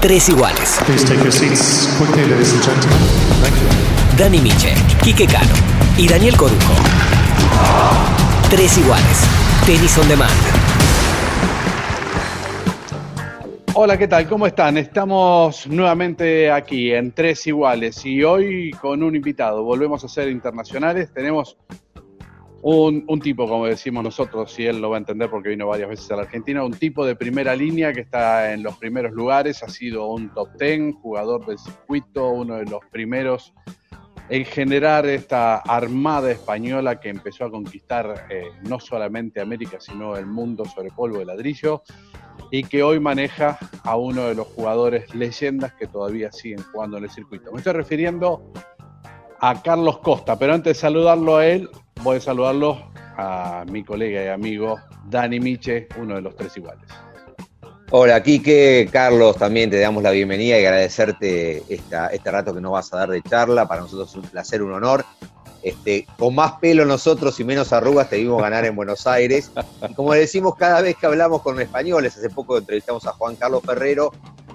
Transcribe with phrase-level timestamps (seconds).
[0.00, 0.80] Tres iguales.
[0.86, 2.98] Please take your seats quickly, ladies and gentlemen.
[3.42, 4.16] Thank you.
[4.16, 5.52] Dani Miche, Quique Cano
[5.98, 6.72] y Daniel Corujo.
[8.48, 9.28] Tres iguales.
[9.66, 10.30] Tenis on demand.
[13.74, 14.26] Hola, ¿qué tal?
[14.26, 14.78] ¿Cómo están?
[14.78, 19.62] Estamos nuevamente aquí en Tres Iguales y hoy con un invitado.
[19.64, 21.10] Volvemos a ser internacionales.
[21.12, 21.58] Tenemos
[22.62, 25.88] un, un, tipo, como decimos nosotros, y él lo va a entender porque vino varias
[25.88, 29.62] veces a la Argentina, un tipo de primera línea que está en los primeros lugares,
[29.62, 33.54] ha sido un top ten, jugador del circuito, uno de los primeros
[34.30, 40.26] en generar esta armada española que empezó a conquistar eh, no solamente América, sino el
[40.26, 41.82] mundo sobre polvo de ladrillo
[42.52, 47.04] y que hoy maneja a uno de los jugadores leyendas que todavía siguen jugando en
[47.04, 47.50] el circuito.
[47.50, 48.52] Me estoy refiriendo
[49.40, 51.68] a Carlos Costa, pero antes de saludarlo a él,
[52.02, 52.78] voy a saludarlo
[53.16, 56.84] a mi colega y amigo Dani Miche, uno de los tres iguales.
[57.90, 62.72] Hola, Quique, Carlos, también te damos la bienvenida y agradecerte esta, este rato que nos
[62.72, 63.66] vas a dar de charla.
[63.66, 65.04] Para nosotros es un placer, un honor.
[65.62, 69.50] Este, con más pelo nosotros y menos arrugas te vimos ganar en Buenos Aires.
[69.96, 74.12] Como decimos cada vez que hablamos con españoles, hace poco entrevistamos a Juan Carlos Ferrero,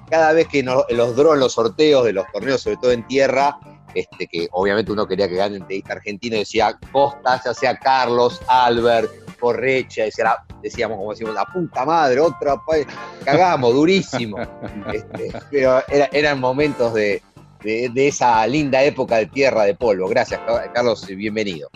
[0.09, 3.57] cada vez que nos, los drones, los sorteos de los torneos, sobre todo en tierra,
[3.95, 8.41] este, que obviamente uno quería que gane el tenista argentino, decía Costa, ya sea Carlos,
[8.47, 12.85] Albert, Correcha, decía, decíamos como decimos, la puta madre, otra, pues,
[13.23, 14.37] cagamos, durísimo.
[14.93, 17.21] Este, pero era, eran momentos de,
[17.63, 20.07] de, de, esa linda época de tierra de polvo.
[20.07, 20.39] Gracias,
[20.73, 21.69] Carlos, bienvenido.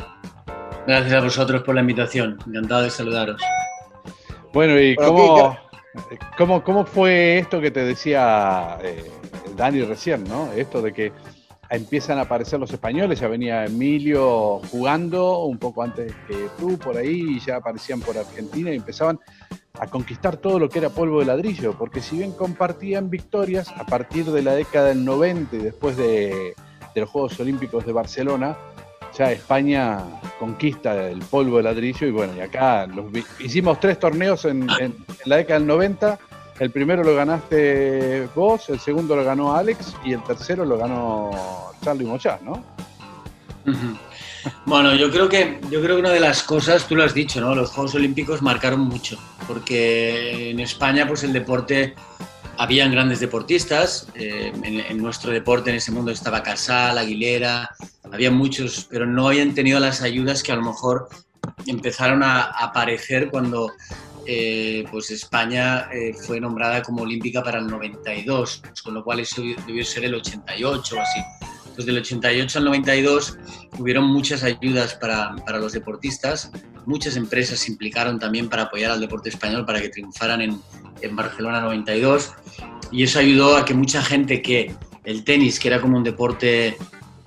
[0.86, 3.42] Gracias a vosotros por la invitación, encantado de saludaros.
[4.54, 5.58] Bueno, ¿y bueno, cómo,
[6.38, 9.12] cómo, cómo, fue esto que te decía eh,
[9.56, 10.52] Dani recién, ¿no?
[10.54, 11.12] Esto de que
[11.70, 16.98] empiezan a aparecer los españoles, ya venía Emilio jugando un poco antes que tú por
[16.98, 19.20] ahí, y ya aparecían por Argentina y empezaban
[19.80, 23.86] a conquistar todo lo que era polvo de ladrillo, porque si bien compartían victorias a
[23.86, 26.54] partir de la década del 90 y después de,
[26.96, 28.58] los Juegos Olímpicos de Barcelona,
[29.18, 30.00] ya España
[30.38, 33.06] conquista el polvo de ladrillo y bueno, y acá los,
[33.40, 36.20] hicimos tres torneos en, en, en la década del 90
[36.60, 41.32] el primero lo ganaste vos, el segundo lo ganó Alex y el tercero lo ganó
[41.82, 42.64] Charlie Mochá, ¿no?
[44.66, 47.42] Bueno, yo creo que yo creo que una de las cosas, tú lo has dicho,
[47.42, 47.56] ¿no?
[47.56, 49.18] Los Juegos Olímpicos marcaron mucho,
[49.48, 51.94] porque en España, pues el deporte
[52.58, 54.08] habían grandes deportistas.
[54.16, 57.70] Eh, en, en, nuestro deporte, en ese mundo, estaba Casal, Aguilera,
[58.12, 61.10] había muchos, pero no habían tenido las ayudas que a lo mejor
[61.66, 63.72] empezaron a aparecer cuando
[64.32, 69.42] eh, pues España eh, fue nombrada como olímpica para el 92, con lo cual eso
[69.66, 71.20] debió ser el 88 o así.
[71.62, 73.40] Entonces, del 88 al 92
[73.80, 76.52] hubieron muchas ayudas para, para, los deportistas,
[76.86, 80.62] muchas empresas se implicaron también para apoyar al deporte español para que triunfaran en,
[81.02, 82.32] en Barcelona 92
[82.92, 84.76] y eso ayudó a que mucha gente que
[85.06, 86.78] el tenis, que era como un deporte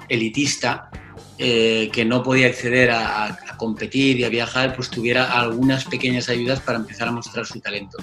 [0.08, 0.88] elitista,
[1.44, 6.60] eh, que no podía acceder a, competir y a viajar, pues tuviera algunas pequeñas ayudas
[6.60, 7.98] para empezar a mostrar su talento.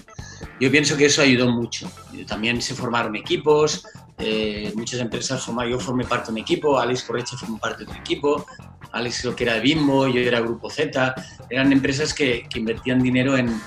[0.59, 1.89] Yo pienso que eso ayudó mucho.
[2.27, 3.85] También se formaron equipos,
[4.17, 7.91] eh, muchas empresas formaron, yo formé parte de un equipo, Alex Correcha formó parte de
[7.91, 8.45] un equipo,
[8.91, 11.15] Alex creo que era Bimbo, yo era Grupo Z,
[11.49, 13.57] eran empresas que, invertían dinero en,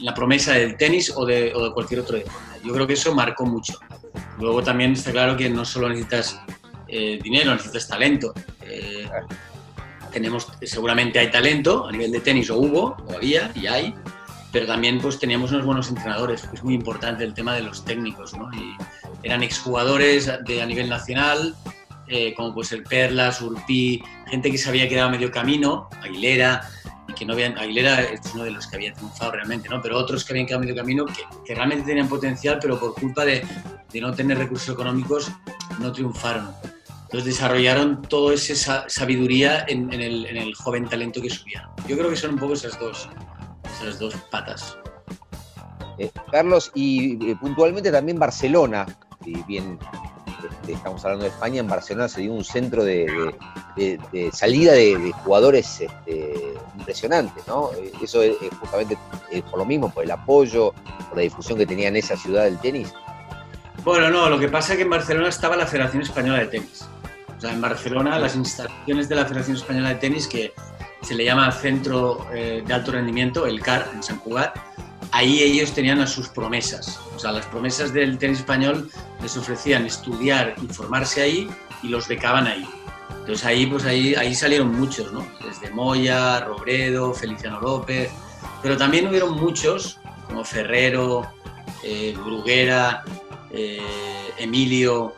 [0.00, 2.40] la promesa del tenis o de, o de cualquier otro deporte.
[2.64, 3.78] Yo creo que eso marcó mucho.
[4.40, 6.40] Luego también está claro que no solo necesitas
[6.94, 8.34] eh, dinero, necesitas talento.
[8.60, 9.08] Eh,
[10.12, 13.94] tenemos, seguramente hay talento a nivel de tenis, o hubo, o había, y hay,
[14.52, 18.36] pero también pues teníamos unos buenos entrenadores, es muy importante el tema de los técnicos,
[18.36, 18.50] ¿no?
[18.52, 18.76] Y
[19.22, 21.56] eran exjugadores de, a nivel nacional,
[22.08, 26.68] eh, como pues el Perlas, Urpí, gente que se había quedado a medio camino, Aguilera,
[27.08, 29.80] y que no habían, Aguilera es uno de los que había triunfado realmente, ¿no?
[29.80, 32.92] Pero otros que habían quedado a medio camino que, que realmente tenían potencial, pero por
[32.92, 33.42] culpa de,
[33.90, 35.32] de no tener recursos económicos
[35.78, 36.50] no triunfaron.
[37.12, 41.68] Entonces desarrollaron toda esa sabiduría en, en, el, en, el, joven talento que subía.
[41.86, 43.06] Yo creo que son un poco esas dos,
[43.76, 44.78] esas dos patas.
[45.98, 48.86] Eh, Carlos, y eh, puntualmente también Barcelona,
[49.26, 49.78] y bien
[50.50, 53.34] este, estamos hablando de España, en Barcelona se dio un centro de,
[53.76, 57.72] de, de salida de, jugadores este, impresionante, ¿no?
[57.74, 58.96] Eh, eso es justamente
[59.50, 60.72] por lo mismo, por el apoyo,
[61.10, 62.90] por la difusión que tenía en esa ciudad del tenis.
[63.84, 66.86] Bueno, no, lo que pasa es que en Barcelona estaba la Federación Española de Tenis.
[67.42, 70.54] Sea, en Barcelona las instalaciones de la Federación Española de Tenis, que
[71.02, 74.56] se le llama Centro eh, de Alto Rendimiento, el CAR, en San Cugat,
[75.10, 77.00] ahí ellos tenían a sus promesas.
[77.16, 78.88] O sea, las promesas del tenis español
[79.20, 81.50] les ofrecían estudiar y formarse ahí
[81.82, 82.64] y los becaban ahí.
[83.10, 85.26] Entonces ahí, pues ahí, ahí salieron muchos, ¿no?
[85.44, 88.08] Desde Moya, Robredo, Feliciano López,
[88.62, 89.98] pero también hubieron muchos,
[90.28, 91.28] como Ferrero,
[91.82, 93.02] eh, Bruguera,
[93.50, 93.80] eh,
[94.38, 95.16] Emilio,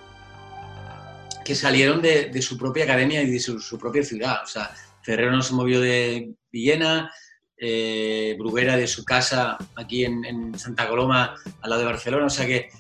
[1.44, 4.42] que salieron de, su propia academia y de su, propia ciudad.
[4.42, 4.70] O sea,
[5.02, 7.10] Ferrero no se movió de Villena,
[7.56, 12.26] eh, Bruguera de su casa aquí en, Santa Coloma, al lado de Barcelona.
[12.26, 12.70] O sea que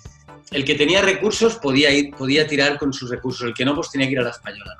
[0.50, 3.90] el que tenía recursos podía ir, podía tirar con sus recursos, el que no, pues
[3.90, 4.76] tenía que ir a la española.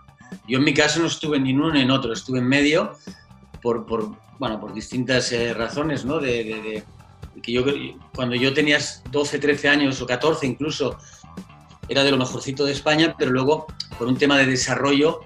[0.49, 2.99] Yo en mi caso no estuve ni en uno ni en otro, estuve en medio
[3.63, 3.87] por,
[4.39, 6.19] bueno, por distintas eh, razones, ¿no?
[6.19, 6.83] De,
[7.43, 7.65] que yo,
[8.15, 8.79] cuando yo tenía
[9.11, 10.99] 12, 13 años o 14 incluso,
[11.89, 13.67] era de lo mejorcito de España, pero luego
[13.99, 15.21] por un tema de desarrollo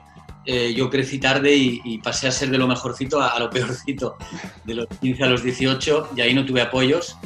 [0.50, 4.16] eh, yo crecí tarde y, pasé a ser de lo mejorcito a, lo peorcito,
[4.64, 7.18] de los 15 a los 18, y ahí no tuve apoyos.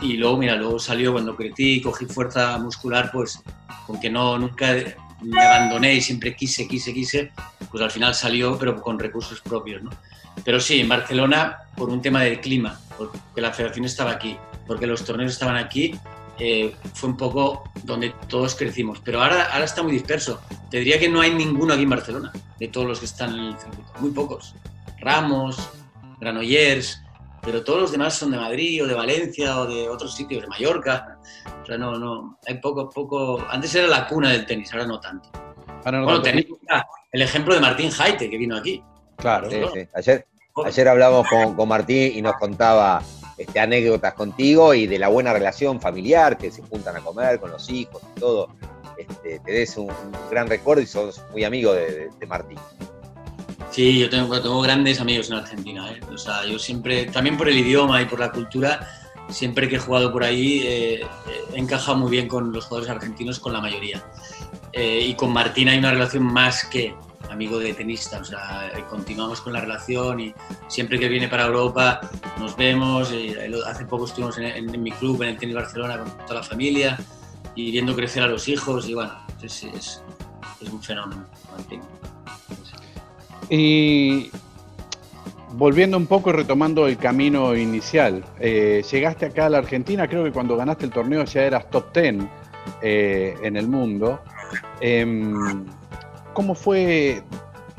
[0.00, 3.40] Y luego, mira, luego salió cuando crecí y cogí fuerza muscular, pues
[3.86, 4.74] con que no, nunca
[5.22, 7.30] me abandoné y siempre quise, quise, quise,
[7.70, 9.90] pues al final salió, pero con recursos propios, ¿no?
[10.44, 14.36] Pero sí, en Barcelona, por un tema de clima, porque la federación estaba aquí,
[14.66, 15.94] porque los torneos estaban aquí,
[16.38, 19.00] eh, fue un poco donde todos crecimos.
[19.04, 20.40] Pero ahora, ahora está muy disperso.
[20.70, 23.44] Te diría que no hay ninguno aquí en Barcelona, de todos los que están en
[23.46, 23.92] el circuito.
[24.00, 24.54] Muy pocos.
[25.00, 25.70] Ramos,
[26.20, 27.00] Granollers,
[27.42, 30.48] pero todos los demás son de Madrid o de Valencia o de otros sitios, de
[30.48, 31.18] Mallorca.
[31.62, 33.44] O sea, no, no, hay poco, poco.
[33.48, 35.30] Antes era la cuna del tenis, ahora no tanto.
[35.84, 36.58] bueno, tenemos
[37.12, 38.82] el ejemplo de Martín Jaite, que vino aquí.
[39.16, 39.48] Claro.
[39.94, 40.26] Ayer,
[40.64, 43.02] ayer hablamos con, Martín y nos contaba
[43.38, 47.50] este, anécdotas contigo y de la buena relación familiar, que se juntan a comer con
[47.50, 48.48] los hijos y todo.
[48.98, 49.88] Este, te des un,
[50.28, 52.58] gran recuerdo y sos muy amigo de, Martín.
[53.70, 55.90] Sí, yo tengo, tengo, grandes amigos en Argentina.
[55.92, 56.00] ¿eh?
[56.12, 58.88] O sea, yo siempre, también por el idioma y por la cultura,
[59.28, 61.06] siempre que he jugado por ahí, eh,
[61.54, 64.04] he encajado muy bien con los jugadores argentinos, con la mayoría.
[64.72, 66.94] Eh, y con Martín hay una relación más que
[67.30, 70.34] amigo de tenista, o sea, eh, continuamos con la relación y
[70.68, 72.00] siempre que viene para Europa
[72.38, 73.12] nos vemos.
[73.12, 73.34] Y
[73.66, 76.98] hace poco estuvimos en, mi club, en el Tenis Barcelona, con toda la familia
[77.54, 80.02] y viendo crecer a los hijos y bueno, es, es,
[80.72, 81.24] un fenómeno.
[83.50, 84.30] Y
[85.52, 90.24] volviendo un poco y retomando el camino inicial, eh, llegaste acá a la Argentina, creo
[90.24, 92.16] que cuando ganaste el torneo ya eras top 10
[92.82, 94.20] eh, en el mundo.
[94.80, 95.66] Em,
[96.38, 97.24] ¿Cómo fue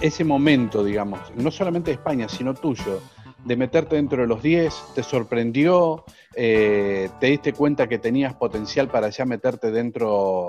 [0.01, 2.99] ese momento, digamos, no solamente de España, sino tuyo,
[3.45, 4.73] de meterte dentro de los 10?
[4.95, 6.03] ¿Te sorprendió?
[6.35, 10.47] Eh, ¿Te diste cuenta que tenías potencial para ya meterte dentro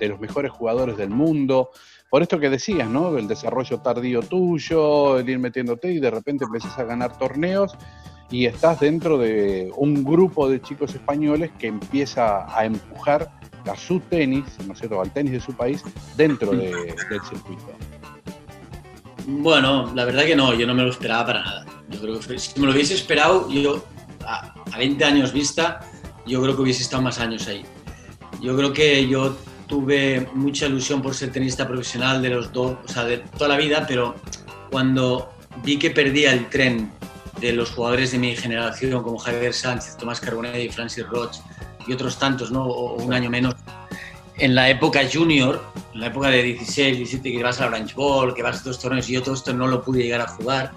[0.00, 1.70] de, los mejores jugadores del mundo?
[2.10, 3.16] Por esto que decías, ¿no?
[3.16, 7.78] El desarrollo tardío tuyo, el ir metiéndote y de repente empezás a ganar torneos
[8.32, 13.30] y estás dentro de un grupo de chicos españoles que empieza a empujar
[13.66, 15.82] a su tenis, ¿no es cierto?, al tenis de su país
[16.16, 16.94] dentro del
[17.28, 17.72] circuito.
[19.26, 21.66] Bueno, la verdad que no, yo no me lo esperaba para nada.
[21.88, 23.84] Yo creo que si me lo hubiese esperado, yo
[24.26, 25.80] a, 20 años vista,
[26.26, 27.64] yo creo que hubiese estado más años ahí.
[28.40, 29.36] Yo creo que yo
[29.66, 33.56] tuve mucha ilusión por ser tenista profesional de los dos, o sea, de toda la
[33.56, 34.14] vida, pero
[34.70, 35.30] cuando
[35.62, 36.90] vi que perdía el tren
[37.40, 41.36] de los jugadores de mi generación, como Javier Sánchez, Tomás Carbonell Francis Roch,
[41.90, 42.64] y otros tantos, ¿no?
[42.64, 43.54] O un año menos.
[44.36, 45.60] En la época junior,
[45.92, 48.58] en la época de 16, 17, que vas a la Branch Ball, que vas a
[48.58, 50.72] estos torneos y yo todo esto no lo pude llegar a jugar,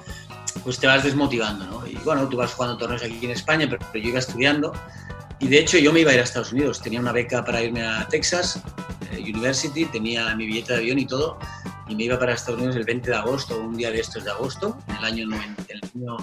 [0.63, 1.87] pues te vas desmotivando, ¿no?
[1.87, 4.73] Y bueno, tú vas jugando torneos aquí en España, pero, yo iba estudiando
[5.39, 6.81] y de hecho yo me iba a ir a Estados Unidos.
[6.81, 8.59] Tenía una beca para irme a Texas
[9.11, 11.37] eh, University, tenía mi billete de avión y todo,
[11.87, 14.31] y me iba para Estados Unidos el 20 de agosto, un día de estos de
[14.31, 16.17] agosto, en el año, 90, el año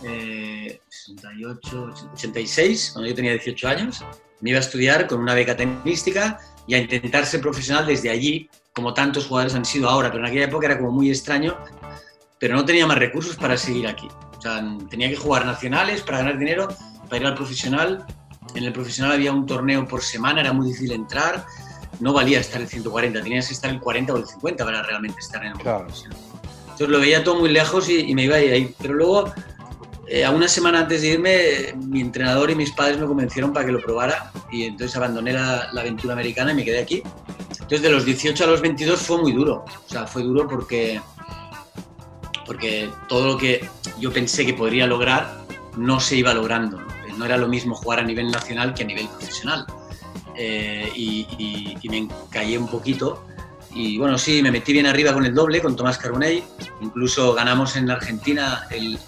[0.00, 4.04] 68, eh, 86, cuando yo tenía 18 años.
[4.40, 8.48] Me iba a estudiar con una beca tenística y a intentar ser profesional desde allí,
[8.72, 11.56] como tantos jugadores han sido ahora, pero en aquella época era como muy extraño,
[12.38, 14.08] pero no tenía más recursos para seguir aquí.
[14.36, 16.68] O sea, tenía que jugar nacionales para ganar dinero,
[17.08, 18.06] para ir al profesional.
[18.54, 21.44] En el profesional había un torneo por semana, era muy difícil entrar,
[21.98, 25.18] no valía estar el 140, tenías que estar el 40 o el 50 para realmente
[25.18, 26.18] estar en el profesional.
[26.62, 28.74] Entonces lo veía todo muy lejos y, y me iba a ir ahí.
[28.80, 29.32] Pero luego
[30.10, 33.66] eh, a una semana antes de irme, mi entrenador y mis padres me convencieron para
[33.66, 37.02] que lo probara y entonces abandoné la, aventura americana y me quedé aquí.
[37.50, 41.02] Entonces de los 18 a los 22 fue muy duro, o sea, fue duro porque,
[42.46, 43.68] porque todo lo que
[44.00, 45.44] yo pensé que podría lograr
[45.76, 46.80] no se iba logrando.
[47.18, 49.66] No, era lo mismo jugar a nivel nacional que a nivel profesional.
[50.36, 53.26] Eh, y, y, me encallé un poquito.
[53.74, 56.42] Y bueno, sí, me metí bien arriba con el doble, con Tomás Carbonell.
[56.80, 58.98] Incluso ganamos en la Argentina el,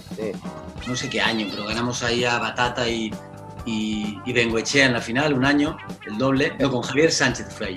[0.87, 3.11] no sé qué año, pero ganamos ahí a Batata y,
[3.64, 5.76] y, y Bengoechea en la final, un año,
[6.07, 7.76] el doble, no, con Javier Sánchez fue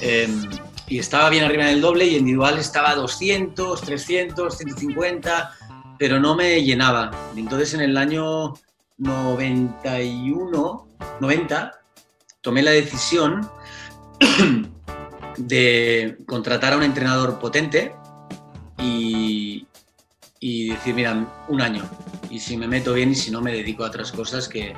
[0.00, 0.48] em,
[0.88, 5.54] y estaba bien arriba en el doble y individual estaba 200, 300, 150,
[5.98, 7.10] pero no me llenaba.
[7.36, 8.54] entonces en el año
[8.98, 10.88] 91,
[11.20, 11.80] 90,
[12.40, 13.48] tomé la decisión
[15.36, 17.94] de contratar a un entrenador potente
[18.78, 19.66] y,
[20.40, 21.84] y decir, mira, un año.
[22.30, 24.74] Y si me meto bien y si no, me dedico a otras cosas que,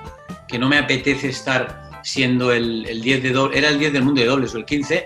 [0.49, 4.05] que no me apetece estar siendo el, el 10 de doble, era el 10 del
[4.05, 5.05] mundo de dobles o el 15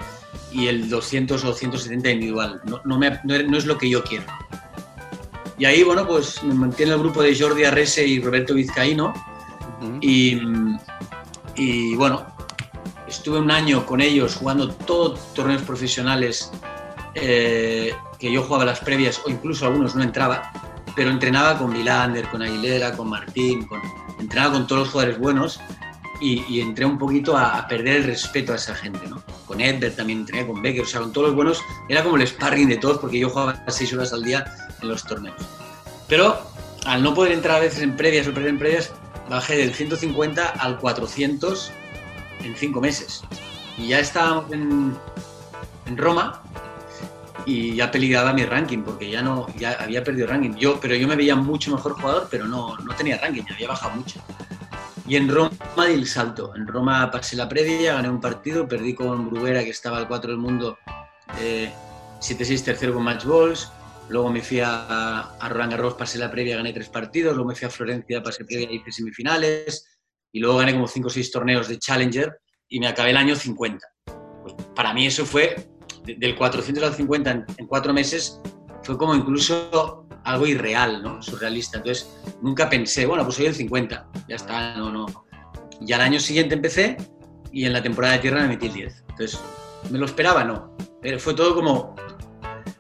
[0.52, 2.61] y el 200 o 270 individual.
[2.64, 4.26] No, no, me, no, no es lo que yo quiero.
[5.59, 9.12] Y ahí, bueno, pues me mantiene el grupo de Jordi Arrese y Roberto Vizcaíno.
[10.00, 10.40] y,
[11.54, 12.26] y bueno,
[13.11, 16.50] estuve un año con ellos jugando todos torneos profesionales
[17.14, 20.52] eh, que yo jugaba las previas o incluso algunos no entraba,
[20.95, 23.81] pero entrenaba con Vilander, con Aguilera, con Martín, con,
[24.19, 25.61] entrenaba con todos los jugadores buenos
[26.21, 29.23] y, y entré un poquito a, a, perder el respeto a esa gente, ¿no?
[29.47, 32.26] Con Edbert también entrené, con Becker, o sea, con todos los buenos, era como el
[32.26, 34.45] sparring de todos porque yo jugaba seis horas al día
[34.81, 35.37] en los torneos.
[36.09, 36.40] Pero
[36.85, 38.93] al no poder entrar a veces en previas o perder en previas,
[39.29, 41.73] bajé del 150 al 400
[42.42, 43.23] en cinco meses.
[43.76, 44.97] Y ya estábamos en,
[45.87, 46.42] en Roma
[47.47, 50.54] y ya peligraba mi ranking porque ya no ya había perdido ranking.
[50.56, 53.97] Yo pero yo me veía mucho mejor jugador pero no, no tenía ranking había bajado
[53.97, 54.20] mucho.
[55.06, 55.50] Y en Roma
[55.87, 56.54] di el salto.
[56.54, 60.30] En Roma pasé la previa gané un partido perdí con Bruguera que estaba al 4
[60.30, 60.78] del mundo
[61.40, 61.73] eh,
[62.20, 63.70] 7-6 tercero con match balls.
[64.09, 67.35] Luego me fui a, a Roland Garros pasé la previa gané tres partidos.
[67.35, 69.87] Luego me fui a Florencia pasé previa hice semifinales
[70.33, 73.35] y luego gané como 5 o 6 torneos de Challenger y me acabé el año
[73.35, 73.87] 50
[74.43, 75.69] pues para mí eso fue
[76.05, 78.41] del 400 al 50 en, cuatro meses
[78.83, 81.23] fue como incluso algo irreal, ¿no?
[81.23, 81.79] Surrealista.
[81.79, 85.07] Entonces, nunca pensé, bueno, pues soy el 50, ya está, no, no.
[85.81, 86.97] Y al año siguiente empecé
[87.53, 89.05] y en la temporada de tierra me metí el 10.
[89.11, 89.41] Entonces,
[89.91, 90.45] ¿me lo esperaba?
[90.45, 90.77] No.
[91.01, 91.95] Pero fue todo como...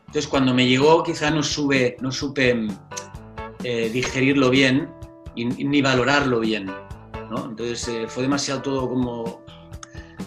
[0.06, 2.66] Entonces, cuando me llegó, quizá no, sube, no supe
[3.62, 4.90] eh, digerirlo bien
[5.34, 6.70] y, ni valorarlo bien,
[7.30, 7.46] ¿no?
[7.46, 9.44] Entonces, eh, fue demasiado todo como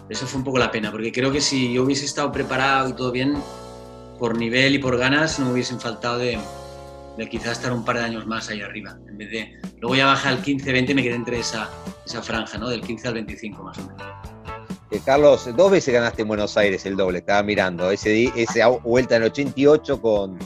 [0.09, 2.93] eso fue un poco la pena, porque creo que si yo hubiese estado preparado y
[2.93, 3.35] todo bien,
[4.19, 6.37] por nivel y por ganas, no me hubiesen faltado de,
[7.17, 8.97] de quizás estar un par de años más ahí arriba.
[9.07, 9.61] En vez de.
[9.79, 11.69] Luego ya bajé al 15-20 y me quedé entre esa,
[12.05, 12.69] esa franja, ¿no?
[12.69, 14.03] Del 15 al 25 más o menos.
[14.91, 17.89] Eh, Carlos, dos veces ganaste en Buenos Aires el doble, estaba mirando.
[17.89, 20.37] Ese, esa vuelta en el 88 con,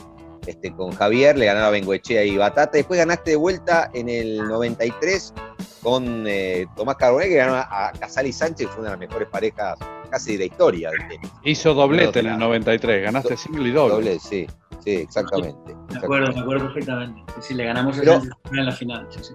[0.48, 2.72] este, con Javier, le ganaba Bengoechea y Batata.
[2.72, 5.34] Después ganaste de vuelta en el 93
[5.82, 9.08] con eh, Tomás Carbonell, que ganó a Casal y Sánchez, que fue una de las
[9.08, 9.78] mejores parejas
[10.10, 11.30] casi de la historia del tenis.
[11.44, 13.94] Hizo doblete en el 93, ganaste single y doble.
[13.94, 14.46] Doble, sí,
[14.82, 15.74] sí, exactamente.
[15.90, 17.20] Me acuerdo, me acuerdo perfectamente.
[17.36, 19.06] Sí, sí le ganamos Pero, en la final.
[19.10, 19.34] Sí, sí.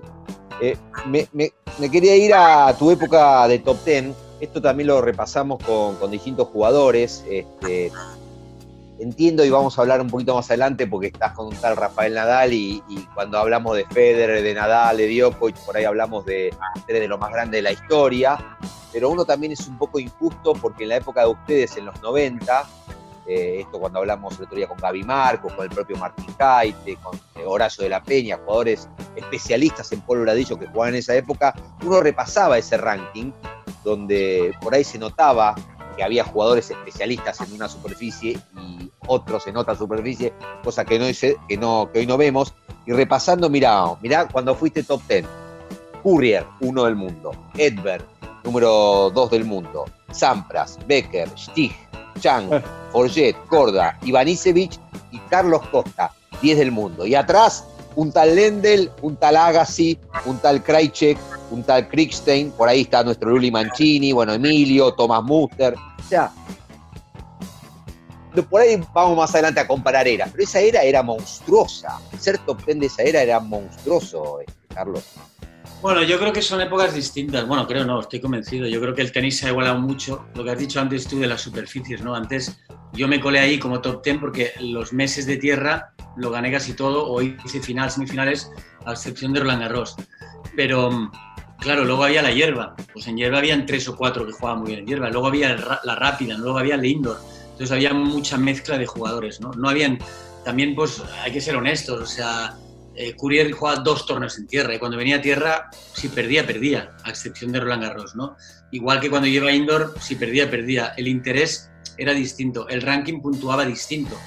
[0.62, 0.78] Eh,
[1.08, 4.16] me, me, me, quería ir a tu época de top 10.
[4.40, 7.24] Esto también lo repasamos con, con distintos jugadores.
[7.30, 7.92] Este,
[9.04, 12.14] entiendo y vamos a hablar un poquito más adelante porque estás con un tal Rafael
[12.14, 12.82] Nadal y,
[13.14, 16.54] cuando hablamos de Federer, de Nadal, de Djokovic, por ahí hablamos de
[16.88, 18.58] tres de los más grandes de la historia,
[18.92, 22.02] pero uno también es un poco injusto porque en la época de ustedes, en los
[22.02, 22.66] 90,
[23.28, 26.98] eh, esto cuando hablamos el otro día con Gaby Marcos, con el propio Martín Caite,
[26.98, 31.16] con eh, Horacio de la Peña, jugadores especialistas en polo ladrillo que jugaban en esa
[31.16, 33.32] época, uno repasaba ese ranking
[33.84, 35.56] donde por ahí se notaba
[35.96, 40.34] que había jugadores especialistas en una superficie y otros en otra superficie,
[40.64, 41.06] cosa que, no,
[41.48, 42.54] que, no, que hoy no vemos.
[42.86, 45.26] Y repasando, mirá, mirá cuando fuiste top 10.
[46.02, 47.32] Courier, uno del mundo.
[47.56, 48.06] Edberg,
[48.44, 49.86] número dos del mundo.
[50.12, 51.76] Sampras, Becker, Stich,
[52.20, 52.50] Chang,
[52.92, 54.74] Forget, Korda, Ivanisevic
[55.12, 57.06] y Carlos Costa, 10 del mundo.
[57.06, 61.18] Y atrás, un tal Lendl, un tal Agassi, un tal Krajcek,
[61.54, 66.32] un tal Kriegstein, por ahí está nuestro Luli Mancini, bueno, Emilio, Thomas Muster, o sea,
[68.50, 72.64] por ahí vamos más adelante a comparar eras, pero esa era era monstruosa, ser top
[72.66, 75.04] ten de esa era era monstruoso, este, Carlos.
[75.84, 77.46] Bueno, yo creo que son épocas distintas.
[77.46, 78.66] Bueno, creo no, estoy convencido.
[78.68, 80.26] Yo creo que el tenis se ha igualado mucho.
[80.34, 82.16] Lo que has dicho antes tú de las superficies, ¿no?
[82.16, 82.58] Antes
[82.94, 86.72] yo me colé ahí como top ten porque los meses de tierra lo gané casi
[86.72, 88.50] todo o hice final, semifinales,
[88.86, 89.98] a excepción de Roland Garros.
[90.56, 91.12] Pero
[91.60, 92.76] claro, luego había la hierba.
[92.92, 95.10] Pues en hierba habían tres o cuatro que jugaban muy bien en hierba.
[95.10, 97.20] Luego había la rápida, luego había el indoor.
[97.52, 99.52] Entonces había mucha mezcla de jugadores, ¿no?
[99.54, 100.00] No habían,
[100.44, 102.58] también pues hay que ser honestos, o sea,
[102.96, 107.10] eh, jugaba dos torneos en tierra y cuando venía a tierra, si perdía, perdía, a
[107.10, 108.36] excepción de Roland Garros, ¿no?
[108.72, 110.94] Igual que cuando lleva indoor, si perdía, perdía.
[110.98, 114.18] El interés era distinto, el ranking puntuaba distinto.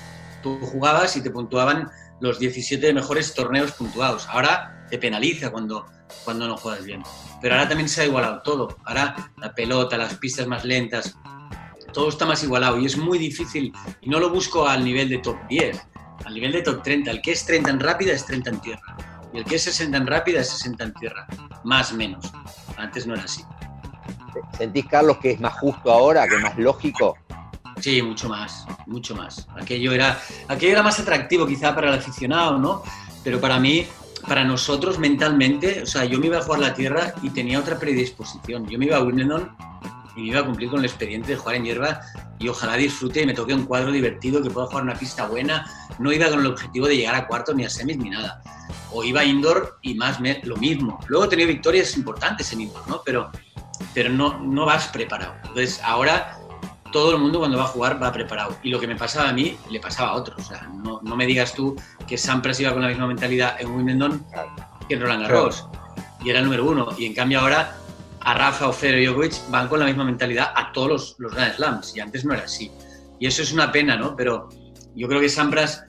[0.43, 1.91] Tú jugabas y te puntuaban
[2.21, 4.27] los 17 mejores torneos puntuados.
[4.29, 5.87] Ahora te penaliza cuando,
[6.25, 7.03] cuando no juegas bien.
[7.41, 8.77] Pero ahora también se ha igualado todo.
[8.85, 11.17] Ahora la pelota, las pistas más lentas,
[11.93, 13.73] todo está más igualado y es muy difícil.
[14.01, 15.81] Y no lo busco al nivel de top 10
[16.27, 17.11] al nivel de top 30.
[17.11, 18.97] El que es 30 en rápida es 30 en tierra.
[19.33, 21.27] Y el que es 60 en rápida es 60 en tierra.
[21.65, 22.33] Más menos.
[22.77, 23.43] Antes no era así.
[24.57, 27.17] ¿Sentís, Carlos, que es más justo ahora, que es más lógico?
[27.81, 29.47] Sí, mucho más, mucho más.
[29.61, 32.83] Aquello era, aquello era más atractivo quizá para el aficionado, ¿no?
[33.23, 33.87] Pero para mí,
[34.27, 37.79] para nosotros mentalmente, o sea, yo me iba a jugar la tierra y tenía otra
[37.79, 38.67] predisposición.
[38.69, 39.57] Yo me iba a Wimbledon
[40.17, 42.01] y me iba a cumplir con el expediente de jugar en hierba
[42.39, 45.71] y ojalá disfrute y me toque un cuadro divertido, que pueda jugar una pista buena.
[45.99, 48.43] No iba con el objetivo de llegar a cuartos ni a semis ni nada.
[48.93, 50.99] O iba a indoor y más lo mismo.
[51.07, 53.03] Luego he tenido victorias importantes en indoor, ¿no?
[53.05, 53.31] Pero,
[53.95, 55.35] pero no, no vas preparado.
[55.45, 56.36] Entonces ahora
[56.97, 58.57] todo el mundo cuando va a jugar va preparado.
[58.63, 60.39] Y lo que me pasaba a mí, le pasaba a otros.
[60.39, 61.77] O sea, no, no me digas tú
[62.09, 64.25] que Sampras iba con la misma mentalidad en Wimbledon
[64.89, 65.69] que en Roland Garros.
[66.25, 66.89] Y era el número uno.
[66.97, 67.77] Y en cambio ahora
[68.21, 71.55] a Rafa, Federer y Djokovic van con la misma mentalidad a todos los, los Grand
[71.55, 71.95] Slams.
[71.95, 72.71] Y antes no era así.
[73.21, 74.17] Y eso es una pena, ¿no?
[74.17, 74.49] Pero
[74.95, 75.85] yo creo que Sampras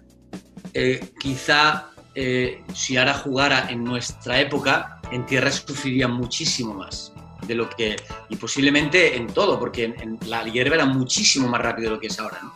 [0.73, 1.85] eh, quizá
[2.15, 7.13] eh, si ahora jugara en nuestra época, en tierra sufriría muchísimo más
[7.47, 7.95] de lo que,
[8.29, 12.07] y posiblemente en todo, porque en, la hierba era muchísimo más rápido de lo que
[12.07, 12.53] es ahora, ¿no?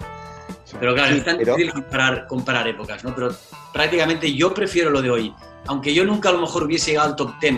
[0.80, 3.14] Pero claro, es tan difícil comparar, comparar, épocas, ¿no?
[3.14, 3.36] Pero
[3.74, 5.34] prácticamente yo prefiero lo de hoy.
[5.68, 7.56] Aunque yo nunca a lo mejor hubiese llegado al top 10,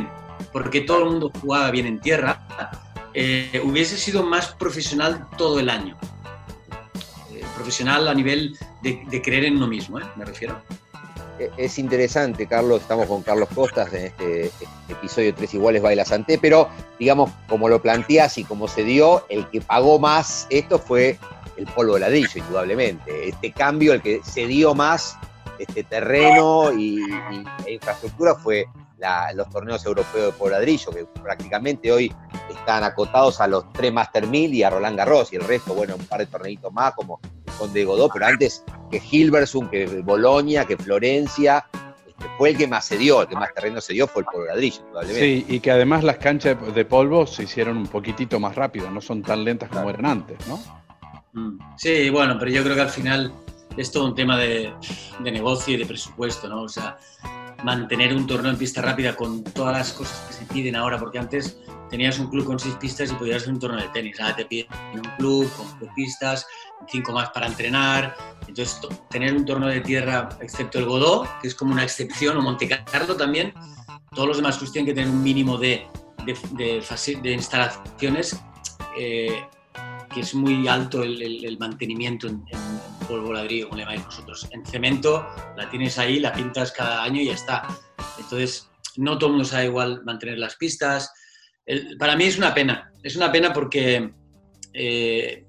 [0.51, 2.45] porque todo el mundo jugaba bien en tierra,
[3.13, 5.95] eh, hubiese sido más profesional todo el año.
[7.31, 10.03] Eh, profesional a nivel de, de, creer en uno mismo, ¿eh?
[10.15, 10.61] me refiero.
[11.39, 14.51] E, es interesante, Carlos, estamos con Carlos Costas en este,
[14.89, 19.47] episodio Tres Iguales Baila Santé, pero digamos, como lo planteas y como se dio, el
[19.49, 21.17] que pagó más esto fue
[21.57, 23.29] el polvo de ladrillo, indudablemente.
[23.29, 25.17] Este cambio, el que se dio más
[25.59, 26.99] este terreno y,
[27.67, 28.65] infraestructura fue
[29.33, 32.13] los torneos europeos de polvo de ladrillo, que prácticamente hoy
[32.49, 35.95] están acotados a los tres Master 1000 y a Roland Garros, y el resto, bueno,
[35.95, 37.19] un par de torneitos más, como
[37.57, 41.65] con de Godó, pero antes que Hilversum, que Bolonia, que Florencia,
[42.07, 44.25] este, fue el que más se dio, el que más terreno se dio fue el
[44.25, 45.25] polvo ladrillo, probablemente.
[45.25, 49.01] Sí, y que además las canchas de polvo se hicieron un poquitito más rápido, no
[49.01, 50.59] son tan lentas como eran antes, ¿no?
[51.33, 51.59] Mm.
[51.77, 53.33] Sí, bueno, pero yo creo que al final
[53.75, 54.71] es todo un tema de,
[55.19, 56.63] de negocio y de presupuesto, ¿no?
[56.63, 56.97] O sea,
[57.63, 61.19] mantener un torneo en pista rápida con todas las cosas que se piden ahora, porque
[61.19, 61.57] antes
[61.89, 64.19] tenías un club con seis pistas y podías hacer un torneo de tenis.
[64.19, 66.45] Ahora te piden un club con cuatro pistas,
[66.87, 68.15] cinco más para entrenar.
[68.47, 72.41] Entonces, tener un torneo de tierra, excepto el Godó, que es como una excepción, o
[72.41, 73.53] Monte Carlo también,
[74.13, 75.87] todos los demás clubes tienen que tener un mínimo de,
[76.25, 76.83] de,
[77.21, 78.39] de, instalaciones,
[78.97, 79.45] eh,
[80.13, 82.59] que es muy alto el, mantenimiento en, en,
[83.03, 84.47] polvo ladrillo, como le llamáis vosotros.
[84.51, 87.67] En cemento la tienes ahí, la pintas cada año y ya está.
[88.19, 91.11] Entonces, no todo el mundo sabe igual mantener las pistas,
[91.97, 94.11] para mí es una pena, es una pena porque
[94.73, 95.45] eh,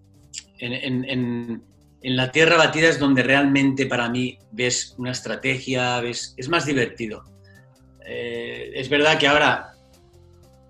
[0.59, 1.63] en,
[2.03, 7.25] la tierra batida es donde realmente para mí ves una estrategia, ves, es más divertido.
[8.07, 9.73] Eh, es verdad que ahora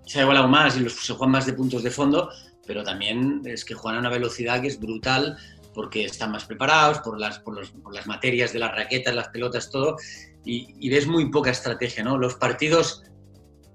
[0.05, 2.29] se ha igualado más y los, se juegan más de puntos de fondo,
[2.65, 5.37] pero también es que juegan a una velocidad que es brutal
[5.75, 7.59] porque están más preparados por las, por,
[7.93, 9.97] las materias de las raquetas, las pelotas, todo,
[10.45, 12.17] y, y, ves muy poca estrategia, ¿no?
[12.17, 13.03] Los partidos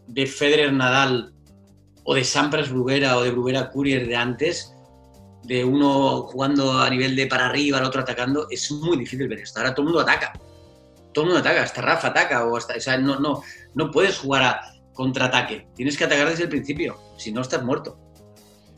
[0.06, 1.34] de Federer-Nadal
[2.04, 4.74] o de Sampras Bruguera o de Bruguera Courier de antes,
[5.44, 9.40] de uno jugando a nivel de para arriba, el otro atacando, es muy difícil ver
[9.40, 9.60] esto.
[9.60, 10.32] Ahora todo el mundo ataca.
[11.12, 13.42] Todo el mundo ataca, hasta Rafa ataca, o hasta, o sea, no, no,
[13.74, 14.60] no puedes jugar a
[14.94, 15.68] contraataque.
[15.74, 17.98] Tienes que atacar desde el principio, si no estás muerto.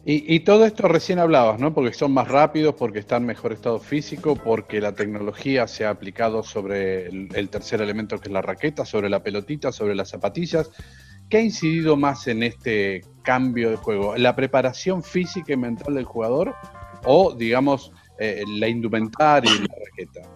[0.05, 1.73] Y, todo esto recién hablabas, ¿no?
[1.73, 5.91] Porque son más rápidos, porque están en mejor estado físico, porque la tecnología se ha
[5.91, 10.71] aplicado sobre el tercer elemento que es la raqueta, sobre la pelotita, sobre las zapatillas.
[11.33, 14.17] ¿Qué ha incidido más en este cambio de juego?
[14.17, 16.55] ¿La preparación física y mental del jugador
[17.05, 20.29] o, digamos, eh, la indumentaria y la raqueta?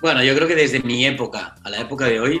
[0.00, 2.40] Bueno, yo creo que desde mi época a la época de hoy,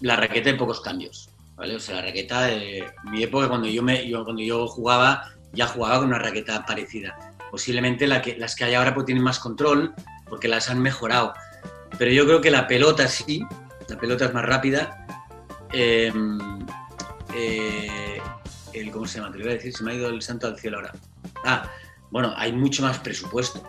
[0.00, 1.30] la raqueta hay pocos cambios.
[1.56, 1.76] ¿vale?
[1.76, 5.98] O sea, la raqueta, de mi época, cuando yo, me, cuando yo jugaba, ya jugaba
[5.98, 7.18] con una raqueta parecida.
[7.50, 9.94] Posiblemente la que, las que hay ahora pues, tienen más control
[10.28, 11.34] porque las han mejorado.
[11.98, 13.44] Pero yo creo que la pelota sí,
[13.88, 15.06] la pelota es más rápida.
[15.72, 16.12] Eh,
[17.34, 18.20] eh,
[18.72, 19.32] el, ¿cómo se llama?
[19.32, 20.92] Te lo iba a decir, se me ha ido el santo al cielo ahora.
[21.44, 21.68] Ah,
[22.10, 23.62] bueno, hay mucho más presupuesto.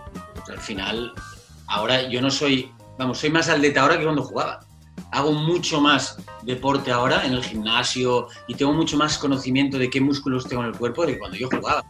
[0.48, 1.14] al final,
[1.68, 4.60] ahora yo no soy, vamos, soy más atleta ahora que cuando jugaba.
[5.12, 10.02] Hago mucho más deporte ahora en el gimnasio y tengo mucho más conocimiento de qué
[10.02, 11.84] músculos tengo en el cuerpo de que cuando yo jugaba.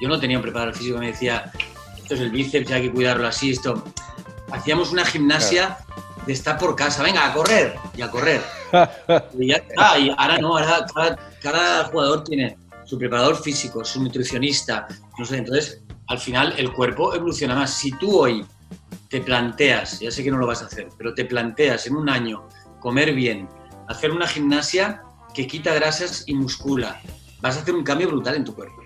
[0.00, 1.52] Yo no tenía un preparador físico me decía,
[1.96, 3.82] esto es el bíceps, hay que cuidarlo así, esto.
[4.50, 5.78] Hacíamos una gimnasia
[6.26, 8.42] de estar por casa, venga, a correr y a correr.
[9.38, 9.52] y,
[10.16, 10.86] ahora no, ahora
[11.40, 14.86] cada, jugador tiene su preparador físico, su nutricionista,
[15.18, 17.72] no sé, entonces al final el cuerpo evoluciona más.
[17.72, 18.44] Si tú hoy
[19.08, 22.08] te planteas, ya sé que no lo vas a hacer, pero te planteas en un
[22.08, 22.48] año
[22.80, 23.48] comer bien,
[23.88, 25.02] hacer una gimnasia
[25.34, 27.00] que quita grasas y muscula,
[27.40, 28.84] vas a hacer un cambio brutal en tu cuerpo.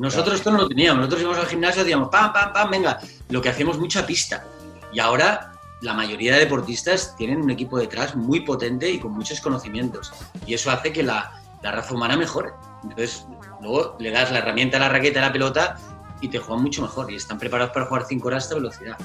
[0.00, 0.98] Nosotros esto no lo teníamos.
[0.98, 2.98] Nosotros íbamos al gimnasio, decíamos, pam, pam, pam, venga.
[3.28, 4.46] Lo que hacemos mucha pista.
[4.94, 9.42] Y ahora la mayoría de deportistas tienen un equipo detrás muy potente y con muchos
[9.42, 10.10] conocimientos.
[10.46, 12.50] Y eso hace que la, la raza humana mejore.
[12.82, 13.26] Entonces,
[13.60, 15.76] luego le das la herramienta la raqueta, la pelota
[16.22, 17.10] y te juegan mucho mejor.
[17.12, 18.96] Y están preparados para jugar 5 horas a esta velocidad.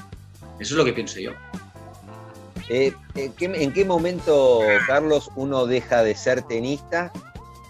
[0.58, 1.32] Eso es lo que pienso yo.
[2.68, 7.12] Eh, ¿en, qué, ¿En momento, Carlos, uno deja de ser tenista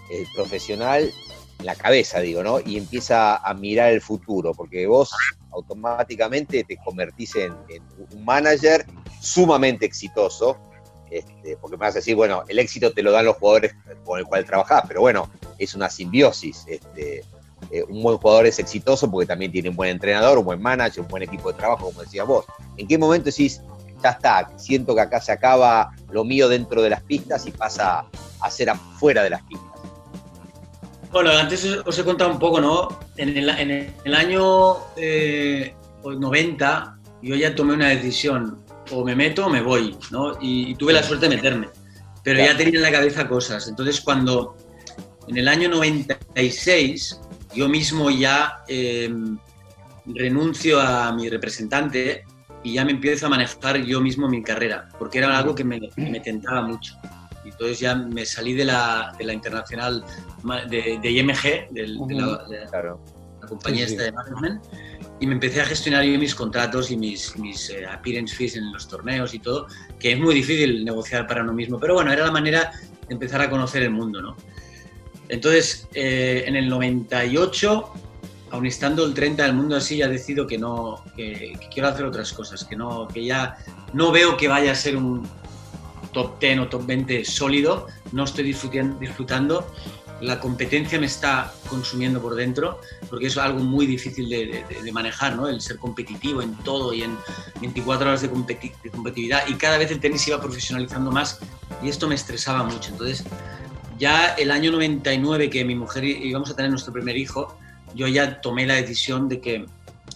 [0.09, 1.11] eh, profesional,
[1.63, 2.59] la cabeza, digo, ¿no?
[2.59, 5.11] Y empieza a mirar el futuro, porque vos
[5.51, 8.85] automáticamente te convertís en, en un manager
[9.21, 10.57] sumamente exitoso,
[11.09, 14.19] este, porque me vas a decir, bueno, el éxito te lo dan los jugadores con
[14.19, 16.65] el cual trabajás, pero bueno, es una simbiosis.
[16.67, 17.23] Este,
[17.71, 21.01] eh, un buen jugador es exitoso porque también tiene un buen entrenador, un buen manager,
[21.01, 22.45] un buen equipo de trabajo, como decías vos.
[22.77, 23.61] ¿En qué momento decís,
[24.03, 28.05] ya está, siento que acá se acaba lo mío dentro de las pistas y pasa
[28.39, 29.67] a ser afuera de las pistas?
[31.11, 32.89] Bueno, antes os he contado un poco, ¿no?
[33.15, 39.47] En el, en el año eh, 90 yo ya tomé una decisión, o me meto
[39.47, 40.37] o me voy, ¿no?
[40.41, 41.69] Y, y tuve la suerte de meterme,
[42.23, 43.67] pero ya tenía en la cabeza cosas.
[43.67, 44.55] Entonces cuando
[45.27, 47.19] en el año 96
[47.57, 49.11] yo mismo ya eh,
[50.05, 52.23] renuncio a mi representante
[52.63, 55.79] y ya me empiezo a manejar yo mismo mi carrera, porque era algo que me,
[55.97, 56.93] me tentaba mucho.
[57.45, 60.03] Y entonces ya me salí de la, de la internacional
[60.69, 63.03] de, de IMG, del, de, la, de Claro.
[63.41, 63.93] la compañía Sí, sí.
[63.95, 64.63] esta de management,
[65.19, 68.71] y me empecé a gestionar yo mis contratos y mis, mis eh, appearance fees en
[68.71, 69.67] los torneos y todo,
[69.99, 72.71] que es muy difícil negociar para uno mismo, pero bueno, era la manera
[73.07, 74.35] de empezar a conocer el mundo, ¿no?
[75.29, 77.93] Entonces, eh, en el 98,
[78.51, 82.31] aun estando el 30 del mundo así, ya decido que no, que, quiero hacer otras
[82.33, 83.57] cosas, que no, que ya
[83.93, 85.27] no veo que vaya a ser un
[86.13, 89.67] top 10 o top 20 sólido, no estoy disfrutando,
[90.21, 95.47] la competencia me está consumiendo por dentro, porque es algo muy difícil de, manejar, ¿no?
[95.47, 97.15] El ser competitivo en todo y en
[97.61, 99.47] 24 horas de, de competitividad.
[99.47, 101.39] Y cada vez el tenis iba profesionalizando más
[101.83, 102.91] y esto me estresaba mucho.
[102.91, 103.25] Entonces,
[103.97, 107.57] ya el año 99 que mi mujer íbamos a tener nuestro primer hijo,
[107.95, 109.65] yo ya tomé la decisión de que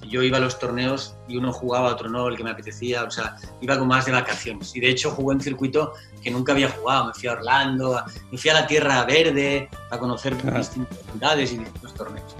[0.08, 3.12] yo iba a los torneos y uno jugaba, otro no, el que me apetecía, o
[3.12, 4.76] sea, iba con más de vacaciones.
[4.76, 8.38] Y de hecho jugué en circuito que nunca había jugado, me fui a Orlando, me
[8.38, 12.36] fui a la Tierra Verde a conocer distintas ciudades y distintos torneos.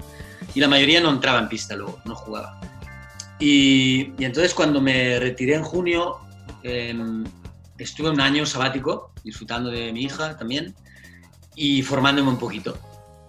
[0.54, 2.60] Y la mayoría no entraba en pista luego, no jugaba.
[3.38, 6.18] Y, y entonces cuando me retiré en junio,
[6.62, 7.24] em,
[7.78, 10.74] estuve un año sabático, disfrutando de mi hija también
[11.54, 12.76] y formándome un poquito.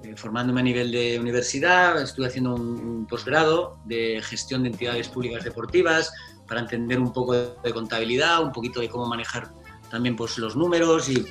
[0.03, 5.07] Eh, formándome a nivel de universidad, estuve haciendo un, un posgrado de gestión de entidades
[5.07, 6.11] públicas deportivas
[6.47, 9.49] para entender un poco de, contabilidad, un poquito de cómo manejar
[9.89, 11.25] también pues, los números y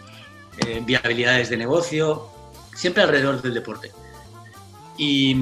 [0.67, 2.29] eh, viabilidades de negocio,
[2.75, 3.93] siempre alrededor del deporte.
[4.97, 5.37] Y,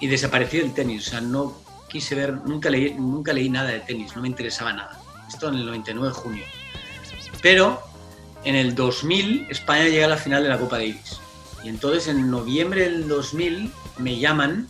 [0.00, 1.56] y desaparecí del tenis, o sea, no
[1.88, 5.00] quise ver, nunca leí, nunca leí nada de tenis, no me interesaba nada.
[5.28, 6.44] Esto en el 99 de junio.
[7.42, 7.80] Pero
[8.46, 11.20] en el 2000 España llega a la final de la Copa Davis.
[11.64, 14.68] Y entonces en noviembre del 2000 me llaman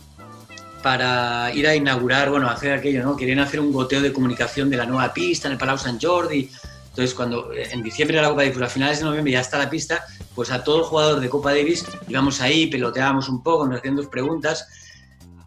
[0.81, 3.15] para ir a inaugurar, bueno, hacer aquello, ¿no?
[3.15, 6.49] Querían hacer un goteo de comunicación de la nueva pista en el Palau Sant Jordi.
[6.89, 9.59] Entonces, cuando eh, en diciembre de la Copa Davis, a finales de noviembre ya está
[9.59, 13.77] la pista, pues a todo jugador de Copa Davis íbamos ahí, peloteábamos un poco, nos
[13.77, 14.67] hacían dos preguntas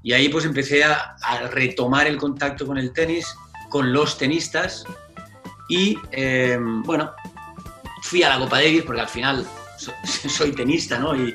[0.03, 3.27] y ahí pues empecé a, a retomar el contacto con el tenis,
[3.71, 4.85] con los tenistas
[5.69, 7.13] y eh, bueno,
[8.03, 9.47] fui a la Copa Davis porque al final
[9.79, 9.93] so-
[10.29, 11.15] soy tenista, ¿no?
[11.15, 11.35] Y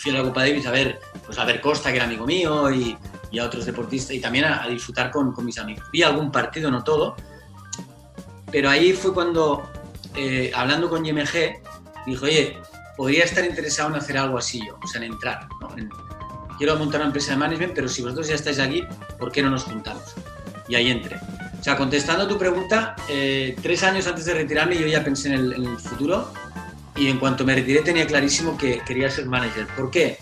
[0.00, 2.70] fui a la Copa Davis a ver, pues a ver Costa, que era amigo mío,
[2.72, 2.96] y,
[3.30, 5.84] y a otros deportistas, y también a, a disfrutar con, con mis amigos.
[5.92, 7.16] Vi algún partido, no todo,
[8.50, 9.68] pero ahí fue cuando,
[10.14, 11.60] eh, hablando con YMG,
[12.06, 12.58] dijo, oye,
[12.96, 15.76] podría estar interesado en hacer algo así yo, o sea, en entrar, ¿no?
[15.76, 15.90] En-
[16.58, 18.82] quiero montar una empresa de management, pero si vosotros ya estáis aquí,
[19.18, 20.14] ¿por qué no nos juntamos?
[20.68, 21.18] Y ahí entré.
[21.60, 25.28] O sea, contestando a tu pregunta, eh, tres años antes de retirarme yo ya pensé
[25.28, 26.32] en el, en el futuro
[26.96, 29.66] y en cuanto me retiré tenía clarísimo que quería ser manager.
[29.76, 30.18] ¿Por qué?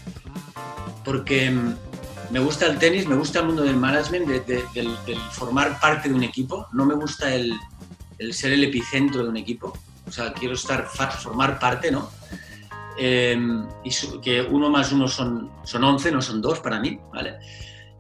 [1.04, 1.74] Porque mm,
[2.30, 5.78] me gusta el tenis, me gusta el mundo del management, de- de- del, del formar
[5.80, 6.66] parte de un equipo.
[6.72, 7.52] No me gusta el,
[8.18, 9.76] el ser el epicentro de un equipo.
[10.06, 12.10] O sea, quiero estar, formar parte, ¿no?
[12.98, 13.36] Eh,
[13.84, 17.34] y su- que uno más uno son, son 11, no son dos para mí, ¿vale?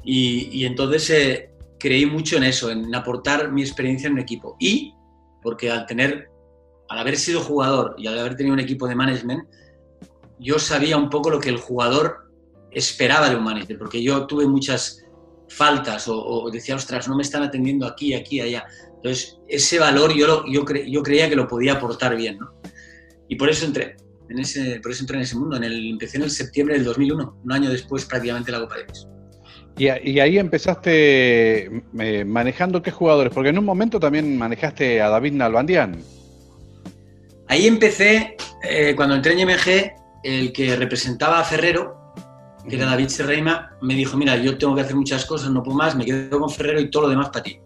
[0.02, 1.50] Y, y entonces eh,
[1.84, 4.56] creí mucho en eso, en aportar mi experiencia en un equipo.
[4.58, 4.94] Y
[5.42, 6.30] porque al tener,
[6.88, 9.44] al haber sido jugador y al haber tenido un equipo de management,
[10.38, 12.30] yo sabía un poco lo que el jugador
[12.70, 15.04] esperaba de un manager, porque yo tuve muchas
[15.50, 18.64] faltas o, o decía, ostras, no me están atendiendo aquí, aquí, allá.
[18.96, 22.54] Entonces, ese valor yo, lo- yo, cre- yo creía que lo podía aportar bien, ¿no?
[23.28, 23.96] Y por eso entré,
[24.30, 25.56] en ese, por eso entré en ese mundo.
[25.56, 28.76] En el, empecé en el septiembre del 2001, un año después prácticamente de la Copa
[28.78, 29.06] Davis.
[29.76, 35.32] Y, ahí empezaste eh, manejando qué jugadores, porque en un momento también manejaste a David
[35.32, 35.96] Nalbandián.
[37.48, 42.14] Ahí empecé, eh, cuando entré en MG, el que representaba a Ferrero,
[42.68, 45.76] que era David Serreima, me dijo, mira, yo tengo que hacer muchas cosas, no puedo
[45.76, 47.58] más, me quedo con Ferrero y todo lo demás para ti.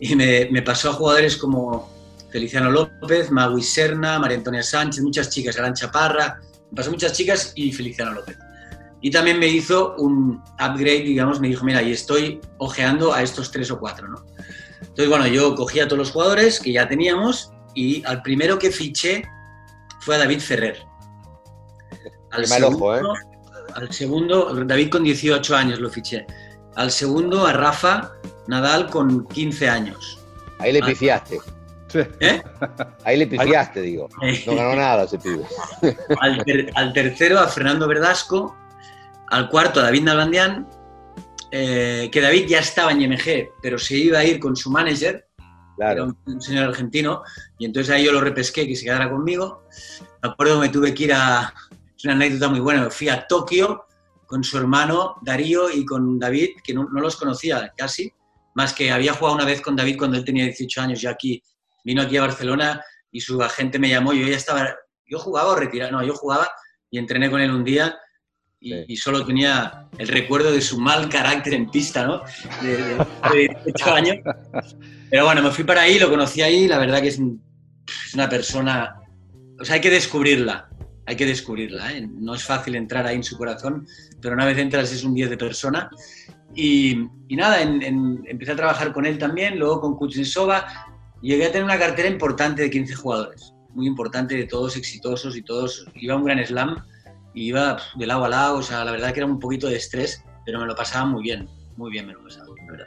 [0.00, 1.90] Y me, pasó a jugadores como
[2.30, 7.52] Feliciano López, Magui Serna, María Antonia Sánchez, muchas chicas, Gran Chaparra, me pasó muchas chicas
[7.56, 8.38] y Feliciano López.
[9.02, 13.50] Y también me hizo un upgrade, digamos, me dijo, mira, y estoy ojeando a estos
[13.50, 14.24] tres o cuatro, ¿no?
[14.80, 18.70] Entonces, bueno, yo cogí a todos los jugadores que ya teníamos y al primero que
[18.70, 19.22] fiché
[20.00, 20.78] fue a David Ferrer.
[22.30, 23.02] Al segundo, ¿eh?
[23.74, 26.26] al segundo, David con 18 años lo fiché.
[26.76, 28.12] Al segundo a Rafa
[28.46, 30.18] Nadal con 15 años.
[30.58, 31.40] Ahí le pifiaste.
[32.20, 32.42] ¿Eh?
[33.04, 34.08] Ahí le pifiaste, digo.
[34.46, 35.44] No ganó nada ese pibe.
[36.74, 38.56] Al, tercero a Fernando Verdasco,
[39.32, 40.68] al cuarto a David Nalbandián,
[41.50, 45.26] eh, que David ya estaba en IMG, pero se iba a ir con su manager,
[45.74, 46.14] claro.
[46.26, 47.22] un, señor argentino,
[47.58, 49.64] y entonces ahí yo lo repesqué que se quedara conmigo.
[50.22, 51.54] Me acuerdo que me tuve que ir a,
[51.96, 53.86] es una anécdota muy buena, fui a Tokio
[54.26, 58.12] con su hermano Darío y con David, que no, los conocía casi,
[58.54, 61.42] más que había jugado una vez con David cuando él tenía 18 años, ya aquí,
[61.84, 64.74] vino aquí a Barcelona y su agente me llamó, yo ya estaba,
[65.06, 66.50] yo jugaba o retirado, no, yo jugaba
[66.90, 67.98] y entrené con él un día
[68.62, 72.22] y, solo tenía el recuerdo de su mal carácter en pista, ¿no?
[72.62, 74.16] De, de 18 años.
[75.10, 78.28] Pero bueno, me fui para ahí, lo conocí ahí, la verdad que es, es una
[78.28, 78.96] persona,
[79.60, 80.68] o sea, hay que descubrirla
[81.06, 81.92] hay que descubrirla.
[81.92, 82.08] ¿eh?
[82.08, 83.86] No es fácil entrar ahí en su corazón,
[84.20, 85.90] pero una vez entras es un 10 de persona.
[86.54, 90.66] Y, nada, empecé a trabajar con él también, luego con Kuznetsova.
[91.22, 95.42] Llegué a tener una cartera importante de 15 jugadores, muy importante, de todos exitosos y
[95.42, 95.86] todos.
[95.94, 96.84] Iba a un gran slam,
[97.34, 99.76] y iba de lado a lado, o sea, la verdad que era un poquito de
[99.76, 102.86] estrés, pero me lo pasaba muy bien, muy bien me lo pasaba, verdad.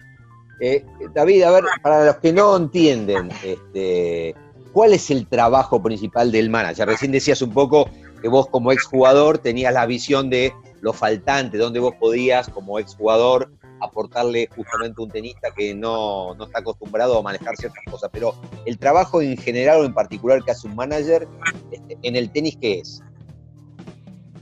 [0.62, 4.36] Eh, David, a ver, para los que no entienden, este,
[4.72, 6.88] ¿cuál es el trabajo principal del manager?
[6.88, 7.90] Recién decías un poco
[8.22, 13.52] que vos como exjugador tenías la visión de lo faltante, donde vos podías como exjugador
[13.82, 18.10] aportarle justamente un tenista que no, está acostumbrado a manejar ciertas cosas.
[18.14, 18.34] Pero
[18.66, 21.28] el trabajo en general o en particular que hace un manager
[21.72, 23.02] este, en el tenis, ¿qué es?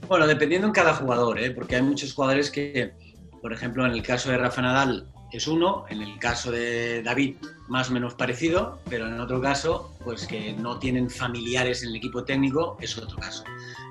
[0.08, 1.50] Bueno, dependiendo en cada jugador, ¿eh?
[1.50, 2.92] porque hay muchos jugadores que,
[3.40, 7.36] por ejemplo, en el caso de Rafa Nadal es uno, en el caso de David
[7.68, 11.96] más o menos parecido, pero en otro caso, pues que no tienen familiares en el
[11.96, 13.44] equipo técnico, es otro caso.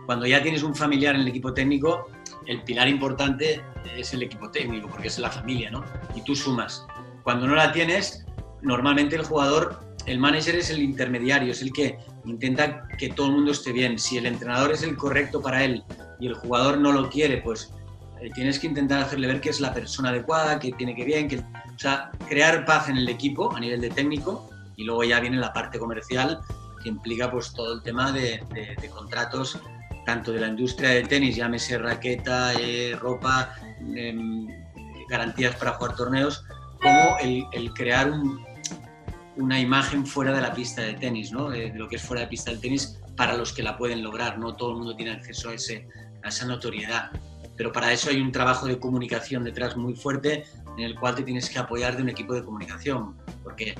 [0.06, 2.08] Cuando ya tienes un familiar en el equipo técnico,
[2.46, 3.62] el pilar importante
[3.98, 5.84] es el equipo técnico, porque es la familia, ¿no?
[6.16, 6.86] Y tú sumas.
[7.24, 8.26] Cuando no la tienes,
[8.62, 13.34] normalmente el jugador, el manager es el intermediario, es el que intenta que todo el
[13.34, 13.98] mundo esté bien.
[13.98, 15.84] Si el entrenador es el correcto para él
[16.20, 17.74] y el jugador no lo quiere, pues
[18.22, 21.28] eh, tienes que intentar hacerle ver que es la persona adecuada, que tiene que bien,
[21.28, 25.20] que, o sea, crear paz en el equipo a nivel de técnico y luego ya
[25.20, 26.40] viene la parte comercial
[26.82, 29.58] que implica pues todo el tema de, de contratos
[30.06, 33.56] tanto de la industria del tenis, llámese raqueta, eh, ropa,
[33.96, 34.48] em,
[35.10, 36.44] garantías para jugar torneos,
[36.82, 38.12] como el, crear
[39.36, 41.50] una imagen fuera de la pista de tenis, ¿no?
[41.50, 44.38] de, lo que es fuera de pista del tenis para los que la pueden lograr.
[44.38, 47.12] No todo el mundo tiene acceso a, esa notoriedad.
[47.56, 50.46] Pero para eso hay un trabajo de comunicación detrás muy fuerte
[50.78, 53.16] en el cual te tienes que apoyar de un equipo de comunicación.
[53.44, 53.76] Porque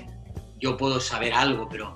[0.60, 1.96] yo puedo saber algo, pero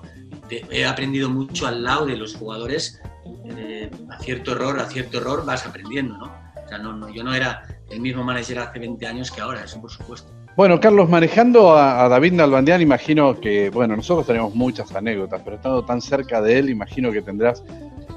[0.50, 3.00] he aprendido mucho al lado de los jugadores
[3.44, 6.26] eh, a cierto error, a cierto error vas aprendiendo, ¿no?
[6.64, 9.80] O sea, no, yo no era el mismo manager hace 20 años que ahora, eso
[9.80, 10.37] por supuesto.
[10.58, 15.84] Bueno, Carlos, manejando a, David Nalbandián, imagino que, bueno, nosotros tenemos muchas anécdotas, pero estando
[15.84, 17.62] tan cerca de él, imagino que tendrás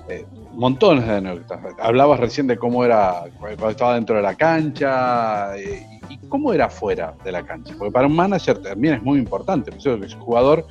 [0.10, 1.60] eh, montones de anécdotas.
[1.80, 6.68] Hablabas recién de cómo era cuando estaba dentro de la cancha eh, y cómo era
[6.68, 10.66] fuera de la cancha, porque para un manager también es muy importante, que su jugador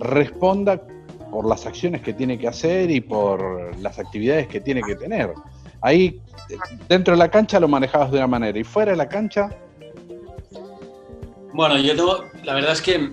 [0.00, 0.82] responda
[1.30, 5.32] por las acciones que tiene que hacer y por las actividades que tiene que tener.
[5.80, 6.20] Ahí,
[6.88, 9.48] dentro de la cancha lo manejabas de una manera y fuera de la cancha.
[11.54, 13.12] Bueno, yo tengo, la verdad es que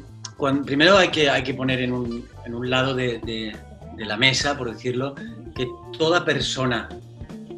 [0.65, 3.55] primero hay que, hay que poner en un, en un lado de, de,
[4.03, 5.13] la mesa, por decirlo,
[5.53, 6.89] que toda persona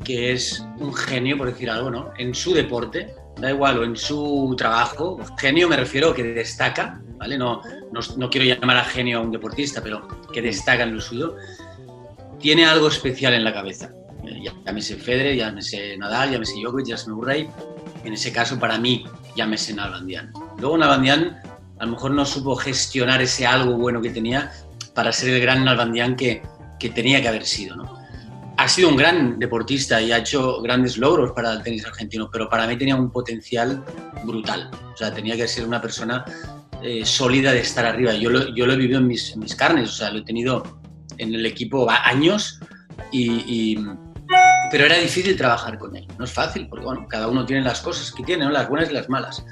[0.03, 2.11] que es un genio, por decir algo, ¿no?
[2.17, 7.37] En su deporte, da igual, o en su trabajo, genio me refiero que destaca, ¿vale?
[7.37, 7.61] No,
[8.17, 11.37] no, quiero llamar a genio a un deportista, pero que destaca en lo suyo,
[12.41, 13.89] tiene algo especial en la cabeza.
[14.25, 17.49] Eh, llámese Federer, llámese Nadal, llámese Djokovic, llámese Murray.
[18.03, 19.05] En ese caso, para mí,
[19.37, 20.33] llámese Nalbandian.
[20.59, 21.41] Luego Nalbandian
[21.79, 24.51] a lo mejor no supo gestionar ese algo bueno que tenía
[24.93, 26.41] para ser el gran Nalbandian que,
[26.79, 28.03] que tenía que haber sido, ¿no?
[28.57, 32.49] ha sido un gran deportista y ha hecho grandes logros para el tenis argentino, pero
[32.49, 33.83] para mí tenía un potencial
[34.23, 34.69] brutal.
[34.93, 36.23] O sea, tenía que ser una persona
[36.81, 38.13] eh, sólida de estar arriba.
[38.13, 40.79] Yo lo, yo lo he vivido en mis, mis, carnes, o sea, lo he tenido
[41.17, 42.59] en el equipo años
[43.11, 43.77] y,
[44.71, 46.07] pero era difícil trabajar con él.
[46.17, 48.51] No es fácil, porque bueno, cada uno tiene las cosas que tiene, ¿no?
[48.51, 49.43] las buenas y las malas.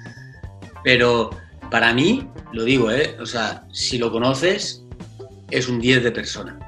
[0.83, 1.29] Pero
[1.69, 3.17] para mí, lo digo, ¿eh?
[3.19, 4.83] o sea, si lo conoces,
[5.49, 6.59] es un 10 de persona.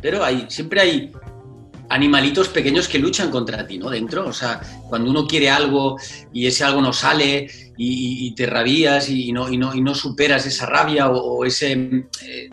[0.00, 1.12] Pero hay, siempre hay
[1.90, 3.90] animalitos pequeños que luchan contra ti, ¿no?
[3.90, 5.96] Dentro, o sea, cuando uno quiere algo
[6.32, 10.46] y ese algo no sale y, te rabías y no, y, no, y no superas
[10.46, 11.72] esa rabia o, ese...
[11.72, 12.50] Eh,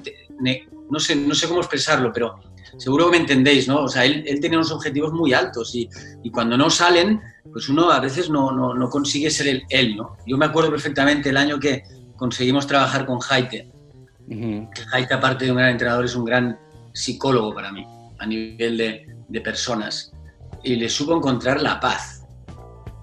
[0.89, 2.39] no, sé, no sé cómo expresarlo, pero
[2.78, 3.84] seguro que me entendéis, ¿no?
[3.84, 5.90] O sea, él, él tenía unos objetivos muy altos y,
[6.24, 9.96] y, cuando no salen, pues uno a veces no, no, no consigue ser el, él,
[9.96, 10.18] ¿no?
[10.26, 11.84] Yo me acuerdo perfectamente el año que
[12.16, 13.72] conseguimos trabajar con Jaite.
[14.30, 16.60] Uh Jaite, aparte de un gran entrenador, es un gran
[16.94, 17.86] psicólogo para mí,
[18.20, 20.12] a nivel de, de personas
[20.63, 22.26] y le supo encontrar la paz.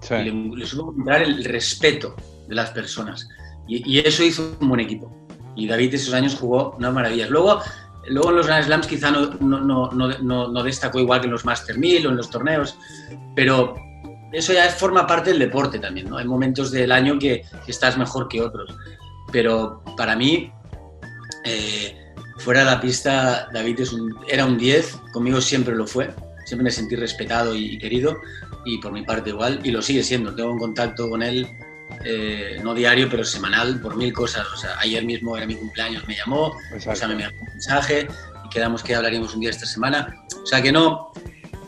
[0.01, 0.13] Sí.
[0.13, 2.15] Le, le, supo encontrar el respeto
[2.47, 3.27] de las personas.
[3.67, 5.11] Y, y, eso hizo un buen equipo.
[5.55, 7.29] Y David esos años jugó unas maravillas.
[7.29, 7.61] Luego,
[8.07, 11.45] luego en los Grand Slams quizá no, no, no, no, destacó igual que en los
[11.45, 12.77] Master 1000 o en los torneos,
[13.35, 13.75] pero
[14.31, 16.09] eso ya forma parte del deporte también.
[16.09, 16.17] ¿no?
[16.17, 18.75] Hay momentos del año que, estás mejor que otros.
[19.31, 20.51] Pero para mí,
[21.45, 23.95] eh, fuera de la pista, David es
[24.27, 26.13] era un 10, conmigo siempre lo fue,
[26.45, 28.17] siempre me sentí respetado y, querido,
[28.65, 30.35] y por mi parte igual, y lo sigue siendo.
[30.35, 31.47] Tengo un contacto con él,
[32.03, 34.47] eh, no diario, pero semanal, por mil cosas.
[34.53, 38.07] O sea, ayer mismo era mi cumpleaños, me llamó, o sea, me envió un mensaje,
[38.45, 40.25] y quedamos que hablaríamos un día esta semana.
[40.41, 41.11] O sea, que no,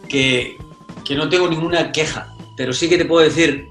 [0.07, 0.57] que,
[1.05, 3.67] que no tengo ninguna queja, pero sí que te puedo decir,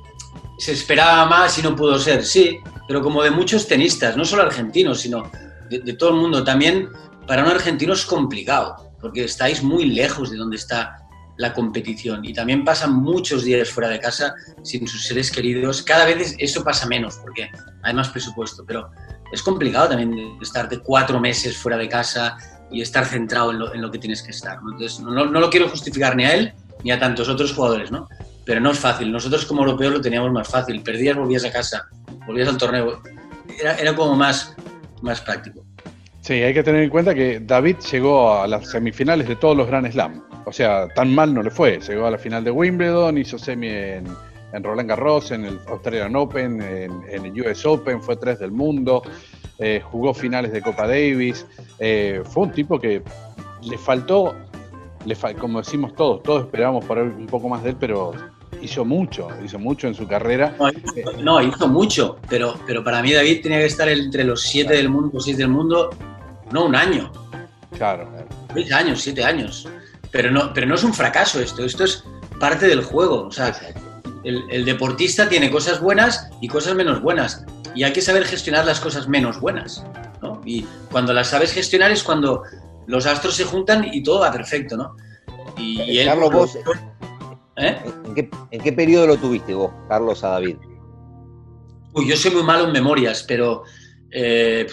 [0.58, 4.42] se esperaba más y no pudo ser, sí, pero como de muchos tenistas, no solo
[4.42, 5.30] argentinos, sino
[5.68, 6.44] de, de, todo el mundo.
[6.44, 6.88] También
[7.26, 11.05] para un argentino es complicado, porque estáis muy lejos de donde está
[11.36, 15.82] la competición y también pasan muchos días fuera de casa sin sus seres queridos.
[15.82, 17.50] Cada vez eso pasa menos porque
[17.82, 18.90] hay más presupuesto, pero
[19.32, 22.36] es complicado también estarte cuatro meses fuera de casa
[22.70, 24.62] y estar centrado en lo, en lo que tienes que estar.
[24.62, 24.72] ¿no?
[24.72, 26.52] Entonces, no, no, lo quiero justificar ni a él
[26.84, 28.08] ni a tantos otros jugadores, ¿no?
[28.44, 29.10] Pero no es fácil.
[29.10, 30.82] Nosotros como europeos lo teníamos más fácil.
[30.82, 31.88] Perdías, volvías a casa,
[32.26, 33.02] volvías al torneo.
[33.60, 34.54] Era, era como más,
[35.02, 35.65] más práctico.
[36.26, 39.68] Sí, hay que tener en cuenta que David llegó a las semifinales de todos los
[39.68, 40.24] Grand Slam.
[40.44, 41.78] O sea, tan mal no le fue.
[41.78, 44.06] Llegó a la final de Wimbledon, hizo semi en,
[44.52, 49.04] en Roland Garros, en el Australian Open, en, el US Open, fue tres del mundo,
[49.60, 51.46] eh, jugó finales de Copa Davis.
[51.78, 53.02] Eh, fue un tipo que
[53.62, 54.34] le faltó,
[55.04, 58.10] le fal como decimos todos, todos esperábamos por un poco más de él, pero
[58.60, 60.56] hizo mucho, hizo mucho en su carrera.
[60.58, 64.42] No, hizo, no, hizo mucho, pero, pero para mí David tenía que estar entre los
[64.42, 65.90] siete del mundo, seis del mundo,
[66.52, 67.12] no un año.
[67.76, 68.10] Claro.
[68.54, 69.68] Seis años, siete años.
[70.10, 72.04] Pero no, pero no es un fracaso esto, esto es
[72.40, 73.26] parte del juego.
[73.26, 73.54] O sea,
[74.24, 77.44] el, el, deportista tiene cosas buenas y cosas menos buenas.
[77.74, 79.84] Y hay que saber gestionar las cosas menos buenas.
[80.22, 80.40] ¿no?
[80.44, 82.42] Y cuando las sabes gestionar es cuando
[82.86, 84.96] los astros se juntan y todo va perfecto, ¿no?
[85.58, 86.58] Y, y él, Carlos, vos,
[87.56, 87.78] ¿eh?
[88.04, 90.56] ¿en, qué, ¿en qué periodo lo tuviste vos, Carlos, a David?
[91.94, 93.64] Uy, yo soy muy malo en memorias, pero
[94.10, 94.66] eh,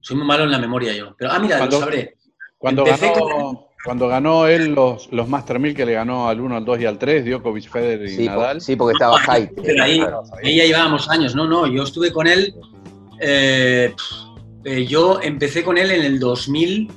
[0.00, 1.14] soy muy malo en la memoria yo.
[1.16, 2.16] Pero, ah, mira, cuando, lo sabré.
[2.58, 3.58] Cuando ganó, con...
[3.84, 6.86] cuando ganó él los, los Master 1000 que le ganó al 1, al 2 y
[6.86, 8.56] al 3, Djokovic, Federer y sí, Nadal.
[8.56, 9.50] Por, sí, porque estaba high.
[9.62, 10.00] Pero ahí,
[10.42, 11.34] ahí, ya llevábamos años.
[11.34, 12.54] No, no, yo estuve con él.
[13.20, 13.94] Eh,
[14.64, 16.94] eh, yo empecé con él en el 2005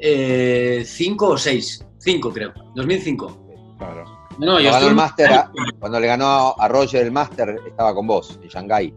[0.00, 0.84] eh,
[1.18, 1.86] o 6.
[1.98, 2.52] 5 creo.
[2.74, 3.76] 2005.
[3.78, 4.20] Claro.
[4.38, 8.06] No, yo ganó el Master, a, cuando le ganó a Roger el Master, estaba con
[8.06, 8.94] vos, en Shanghái.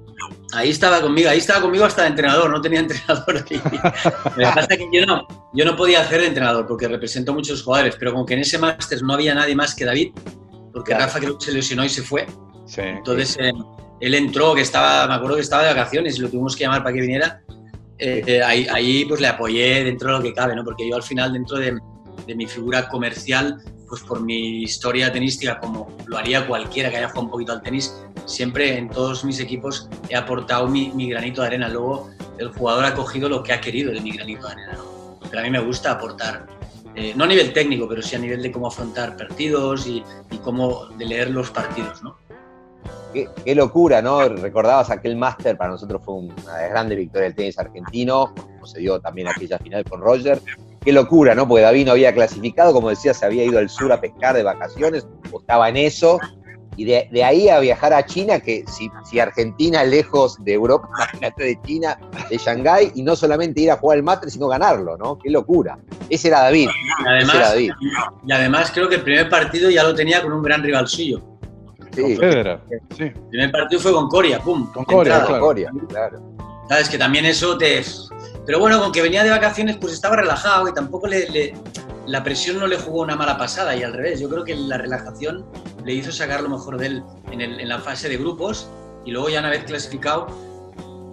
[0.53, 3.59] Ahí estaba conmigo, ahí estaba conmigo hasta de entrenador, no tenía entrenador aquí.
[4.43, 8.11] Hasta que yo no, yo no podía hacer de entrenador porque represento muchos jugadores, pero
[8.11, 10.13] como que en ese Master no había nadie más que David,
[10.73, 11.05] porque claro.
[11.05, 12.25] Rafa creo que se lesionó y se fue.
[12.65, 12.81] Sí.
[12.81, 13.51] Entonces eh,
[13.99, 16.83] él entró, que estaba, me acuerdo que estaba de vacaciones y lo tuvimos que llamar
[16.83, 17.41] para que viniera.
[17.97, 20.63] Eh, eh, ahí, ahí pues le apoyé dentro de lo que cabe, ¿no?
[20.63, 21.77] Porque yo al final dentro de,
[22.25, 23.61] de mi figura comercial
[23.93, 27.61] pues por mi historia tenística, como lo haría cualquiera que haya jugado un poquito al
[27.61, 27.93] tenis,
[28.25, 31.69] siempre en todos mis equipos he aportado mi, granito de arena.
[31.69, 34.73] Luego el jugador ha cogido lo que ha querido de mi granito de arena.
[34.73, 35.19] ¿no?
[35.29, 36.45] Pero a mí me gusta aportar,
[36.95, 40.03] eh, no a nivel técnico, pero sí a nivel de cómo afrontar partidos y,
[40.43, 42.03] cómo de leer los partidos.
[42.03, 42.17] ¿no?
[43.13, 44.27] Qué, locura, ¿no?
[44.27, 48.99] Recordabas aquel máster, para nosotros fue una grande victoria del tenis argentino, como se dio
[48.99, 50.41] también aquella final con Roger
[50.83, 51.47] qué locura, ¿no?
[51.47, 54.43] Porque David no había clasificado, como decía, se había ido al sur a pescar de
[54.43, 55.07] vacaciones,
[55.39, 56.19] estaba en eso,
[56.75, 60.89] y de, de ahí a viajar a China, que si, si Argentina lejos de Europa,
[60.97, 61.97] imagínate de China,
[62.29, 65.17] de Shanghái, y no solamente ir a jugar el máster, sino ganarlo, ¿no?
[65.17, 65.77] Qué locura.
[66.09, 66.69] Ese era David.
[66.69, 67.55] Y además,
[68.25, 71.21] y además creo que el primer partido ya lo tenía con un gran rival suyo.
[71.95, 72.15] Sí.
[72.15, 72.59] Federer.
[72.97, 73.03] Sí.
[73.03, 74.71] El primer partido fue con Coria, pum.
[74.71, 75.45] Con Coria, Claro, claro.
[75.45, 76.35] Coria, claro.
[76.67, 77.83] Sabes que también eso te.
[78.45, 81.53] Pero bueno, con que venía de vacaciones, pues estaba relajado y tampoco le, le-
[82.05, 84.19] la presión no le jugó una mala pasada y al revés.
[84.19, 85.45] Yo creo que la relajación
[85.85, 88.67] le hizo sacar lo mejor de él en, el- en la fase de grupos
[89.05, 90.27] y luego ya una vez clasificado,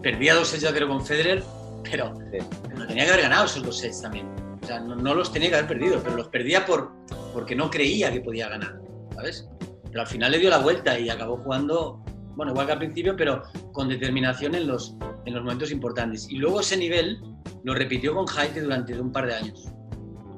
[0.02, 1.44] perdía dos sets a 0 con Federer,
[1.84, 2.38] pero, Sí.
[2.68, 4.26] pero tenía que haber ganado esos dos sets también.
[4.62, 6.90] O sea, no, no los tenía que haber perdido, pero los perdía por,
[7.32, 8.80] porque no creía que podía ganar,
[9.14, 9.46] ¿sabes?
[9.88, 12.02] Pero al final le dio la vuelta y acabó jugando,
[12.36, 16.28] bueno, igual que al principio, pero con determinación en los, en los momentos importantes.
[16.30, 17.20] Y luego ese nivel
[17.64, 19.68] lo repitió con Jaite durante un par de años.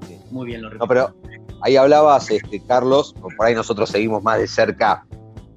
[0.07, 0.19] Sí.
[0.31, 0.85] Muy bien lo repitió.
[0.85, 1.15] No, pero
[1.63, 5.07] ahí hablabas, este, Carlos, por ahí nosotros seguimos más de cerca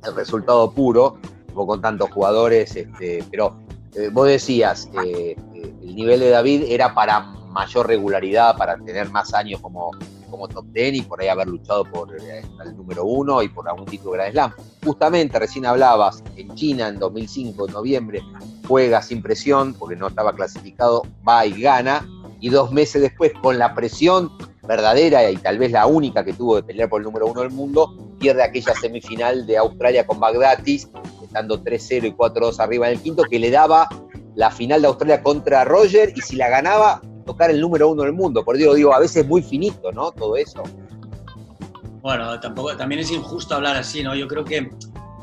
[0.03, 1.17] el resultado puro,
[1.53, 3.57] como con tantos jugadores, este, pero
[3.95, 9.09] eh, vos decías, eh, eh, el nivel de David era para mayor regularidad, para tener
[9.09, 9.91] más años como,
[10.35, 13.67] como top ten y por ahí haber luchado por eh, el número uno y por
[13.69, 14.53] algún título de Grand Slam.
[14.83, 18.21] Justamente recién hablabas, en China en 2005, en noviembre,
[18.67, 22.05] juega sin presión porque no estaba clasificado, va y gana,
[22.41, 24.31] y dos meses después, con la presión
[24.67, 27.51] verdadera y tal vez la única que tuvo de pelear por el número uno del
[27.51, 30.89] mundo, pierde aquella semifinal de Australia con Bagdatis,
[31.23, 33.87] estando 3-0 y 4-2 arriba en el quinto, que le daba
[34.35, 38.13] la final de Australia contra Roger y si la ganaba, tocar el número uno del
[38.13, 38.43] mundo.
[38.45, 40.11] Por Dios, digo, a veces es muy finito, ¿no?
[40.11, 40.63] Todo eso.
[42.01, 44.15] Bueno, tampoco, también es injusto hablar así, ¿no?
[44.15, 44.69] Yo creo que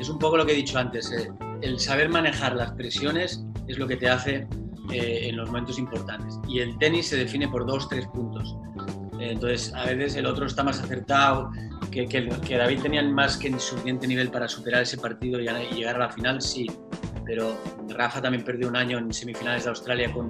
[0.00, 1.10] es un poco lo que he dicho antes.
[1.12, 1.30] eh,
[1.60, 4.48] El saber manejar las presiones es lo que te hace
[4.90, 6.38] eh, en los momentos importantes.
[6.48, 8.56] Y el tenis se define por dos, tres puntos.
[9.20, 11.50] Eh, Entonces, a veces el otro está más acertado,
[11.92, 15.74] que, que, que David tenía más que suficiente nivel para superar ese partido y, y
[15.74, 16.66] llegar a la final, sí.
[17.24, 17.56] Pero
[17.88, 20.28] Rafa también perdió un año en semifinales de Australia con,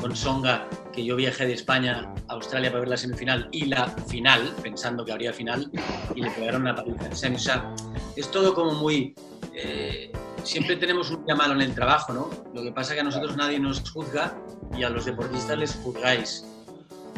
[0.00, 3.86] con Songa, que yo viajé de España a Australia para ver la semifinal y la
[3.86, 5.70] final, pensando que habría final,
[6.14, 7.08] y le pegaron una paliza.
[7.10, 7.74] O sea,
[8.16, 9.14] es todo como muy...
[9.54, 10.10] eh,
[10.42, 12.30] siempre tenemos un día en el trabajo, ¿no?
[12.52, 14.36] Lo que pasa es que a nosotros nadie nos juzga
[14.76, 16.44] y a los deportistas les juzgáis.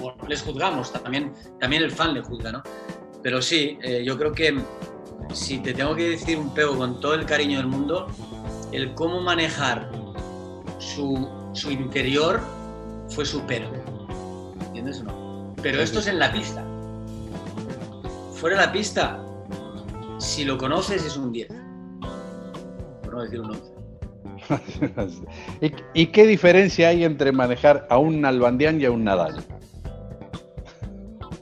[0.03, 2.63] O les juzgamos, también, también el fan le juzga, ¿no?
[3.23, 4.61] Pero sí, eh, yo creo que
[5.33, 8.09] si te tengo que decir un pego con todo el cariño del mundo,
[8.75, 9.91] el cómo manejar
[10.79, 12.41] su, su interior
[13.09, 13.71] fue su pero.
[14.67, 15.55] ¿Entiendes o no?
[15.63, 16.65] Pero esto es en la pista.
[18.35, 19.25] Fuera de la pista,
[20.19, 21.49] si lo conoces es un 10.
[23.03, 23.75] Por no decir un 11.
[25.95, 29.43] ¿Y, y qué diferencia hay entre manejar a un Nalbandián y a un Nadal?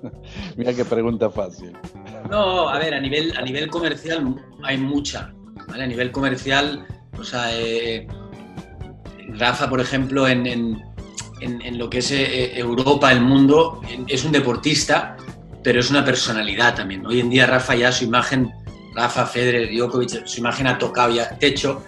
[0.57, 1.73] Mira qué pregunta fácil.
[2.31, 5.33] No, a ver, a nivel, a nivel comercial hay mucha.
[5.67, 5.85] ¿vale?
[5.85, 6.87] A nivel comercial,
[7.19, 8.07] o sea, eh,
[9.29, 10.83] Rafa, por ejemplo, en, en,
[11.41, 15.17] en, lo que es eh, Europa, el mundo, es un deportista,
[15.63, 17.07] pero es una personalidad también.
[17.07, 18.53] Hoy en día Rafa ya su imagen,
[18.95, 21.83] Rafa, Federer, Djokovic, su imagen ha tocado ya techo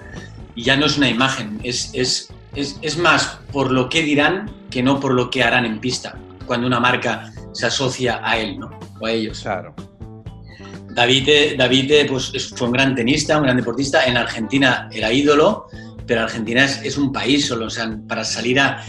[0.54, 4.50] y ya no es una imagen, es, es, es, es más por lo que dirán
[4.70, 6.16] que no por lo que harán en pista,
[6.46, 8.78] cuando una marca se asocia a él, ¿no?
[9.00, 9.40] O a ellos.
[9.40, 9.74] Claro.
[10.94, 14.04] David, David pues, es- fue un gran tenista, un gran deportista.
[14.04, 15.66] En Argentina era ídolo,
[16.06, 17.66] pero Argentina es, un país solo.
[17.66, 18.82] O sea, para salir a,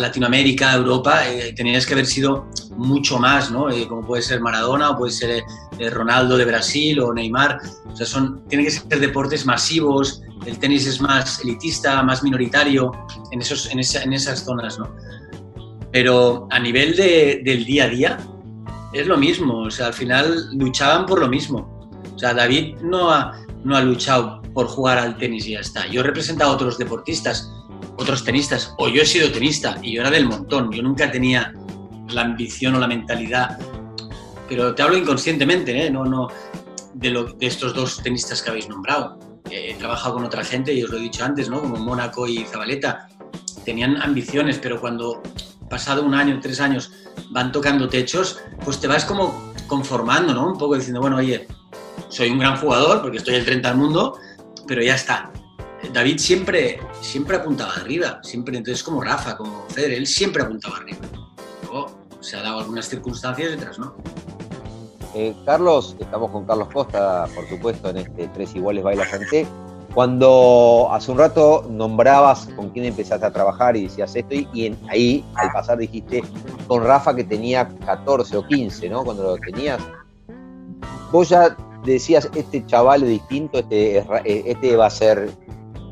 [0.00, 2.46] Latinoamérica, a Europa, eh, tenías que haber sido
[2.78, 3.70] mucho más, ¿no?
[3.70, 5.42] Eh, como puede ser Maradona o puede ser
[5.78, 7.58] eh, Ronaldo de Brasil o Neymar.
[7.92, 10.22] O sea, son, tienen que ser deportes masivos.
[10.46, 12.90] El tenis es más elitista, más minoritario
[13.32, 14.88] en, esos, en, esa- en esas zonas, ¿no?
[15.90, 18.18] Pero a nivel de- del día a día,
[18.92, 21.80] es lo mismo, o sea, al final luchaban por lo mismo.
[22.14, 23.32] O sea, David no ha,
[23.64, 25.86] no ha luchado por jugar al tenis y ya está.
[25.86, 27.50] Yo he representado a otros deportistas,
[27.96, 30.70] otros tenistas, o yo he sido tenista y yo era del montón.
[30.72, 31.54] Yo nunca tenía
[32.08, 33.58] la ambición o la mentalidad,
[34.48, 35.90] pero te hablo inconscientemente, ¿eh?
[35.90, 36.28] no, no,
[36.94, 39.18] de, estos dos tenistas que habéis nombrado.
[39.50, 41.60] He trabajado con otra gente y os lo he dicho antes, ¿no?
[41.60, 43.08] como Mónaco y Zabaleta.
[43.64, 45.22] Tenían ambiciones, pero cuando
[45.72, 46.92] pasado un año, tres años,
[47.30, 50.48] van tocando techos, pues te vas como conformando, ¿no?
[50.52, 51.48] Un poco diciendo, bueno, oye,
[52.10, 54.18] soy un gran jugador porque estoy el 30 al mundo,
[54.68, 55.32] pero ya está.
[55.90, 60.98] David siempre, siempre apuntaba arriba, siempre, entonces como Rafa, como Federer, él siempre apuntaba arriba.
[61.62, 61.86] Luego
[62.20, 63.94] se ha dado algunas circunstancias y otras no.
[65.14, 69.46] Eh, Carlos, estamos con Carlos Costa, por supuesto, en este Tres Iguales Baila Santé.
[69.94, 74.78] Cuando hace un rato nombrabas con quién empezaste a trabajar y decías esto, y, en-
[74.88, 76.22] ahí al pasar dijiste
[76.66, 79.04] con Rafa que tenía 14 o 15, ¿no?
[79.04, 79.80] Cuando lo tenías.
[81.10, 85.30] Vos ya decías, este chaval es distinto, este, eh, este va a ser.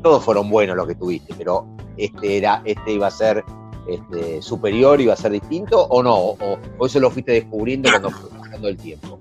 [0.01, 3.43] Todos fueron buenos los que tuviste, pero este, era, este iba a ser
[3.87, 6.15] este, superior iba a ser distinto o no?
[6.15, 9.19] ¿O, o eso lo fuiste descubriendo cuando fue pasando el tiempo?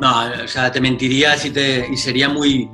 [0.00, 0.14] No,
[0.44, 2.70] o sea, te mentiría si te, y sería muy,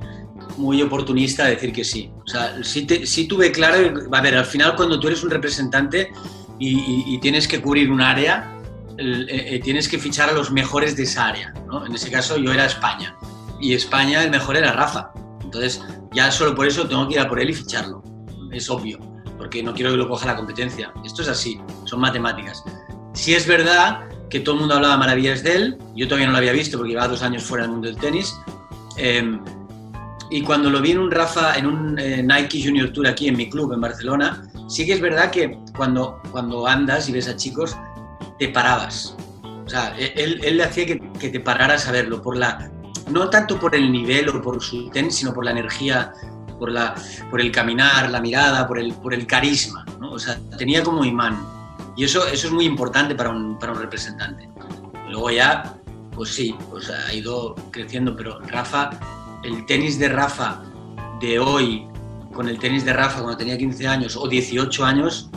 [0.57, 2.11] muy oportunista decir que sí.
[2.25, 5.31] O sea, sí, te, sí tuve claro, a ver, al final cuando tú eres un
[5.31, 6.13] representante
[6.59, 8.53] y, y, y tienes que cubrir un área,
[8.99, 11.53] el, eh, tienes que fichar a los mejores de esa área.
[11.67, 11.87] ¿no?
[11.87, 13.17] En ese caso yo era España
[13.61, 15.11] y España el mejor era Rafa.
[15.43, 15.83] Entonces
[16.13, 18.03] ya solo por eso tengo que ir a por él y ficharlo.
[18.53, 18.99] Es obvio,
[19.37, 20.93] porque no quiero que lo coja la competencia.
[21.05, 22.63] Esto es así, son matemáticas.
[23.15, 26.39] Si es verdad que todo el mundo hablaba maravillas de él, yo todavía no lo
[26.39, 28.35] había visto porque llevaba dos años fuera del mundo del tenis.
[28.97, 29.39] Eh,
[30.31, 33.37] y cuando lo vi en un Rafa, en un eh, Nike Junior Tour aquí en
[33.37, 37.37] mi club en Barcelona, sí que es verdad que cuando, cuando andas y ves a
[37.37, 37.77] chicos,
[38.39, 39.17] te parabas.
[39.65, 42.71] O sea, él, él le hacía que, que, te pararas a verlo, por la,
[43.11, 46.13] no tanto por el nivel o por su tenis, sino por la energía,
[46.59, 46.95] por, la,
[47.31, 49.85] por el caminar, la mirada, por el, por el carisma.
[50.01, 50.13] ¿no?
[50.13, 51.39] O sea, tenía como imán.
[51.97, 54.49] Y eso, eso es muy importante para un, para un representante.
[55.09, 55.79] Luego ya,
[56.13, 58.91] pues sí, pues ha ido creciendo, pero Rafa,
[59.47, 60.61] el tenis de Rafa
[61.21, 61.87] de hoy
[62.33, 65.31] con el tenis de Rafa cuando tenía 15 años o 18 años,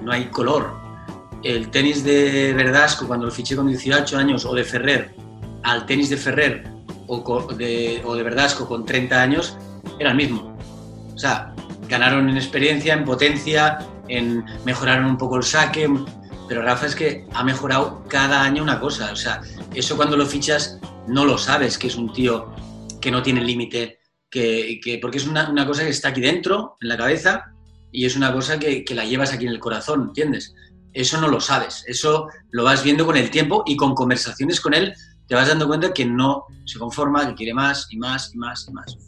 [0.00, 0.72] no hay color.
[1.44, 5.14] El tenis de Verdasco cuando lo fiché con 18 años o de Ferrer
[5.62, 6.70] al tenis de Ferrer
[7.06, 9.56] o de, Verdasco con 30 años
[9.98, 10.56] era el mismo.
[11.14, 11.52] O sea,
[11.86, 15.88] ganaron en experiencia, en potencia, en mejoraron un poco el saque,
[16.48, 19.12] pero Rafa es que ha mejorado cada año una cosa.
[19.12, 19.42] O sea,
[19.74, 22.50] eso cuando lo fichas no lo sabes, que es un tío
[23.00, 23.98] que no tiene límite,
[24.30, 27.52] que, que, porque es una, una, cosa que está aquí dentro, en la cabeza,
[27.92, 30.54] y es una cosa que, que la llevas aquí en el corazón, ¿entiendes?
[30.92, 34.74] Eso no lo sabes, eso lo vas viendo con el tiempo y con conversaciones con
[34.74, 34.94] él
[35.28, 38.66] te vas dando cuenta que no se conforma, que quiere más y más y más
[38.68, 38.98] y más.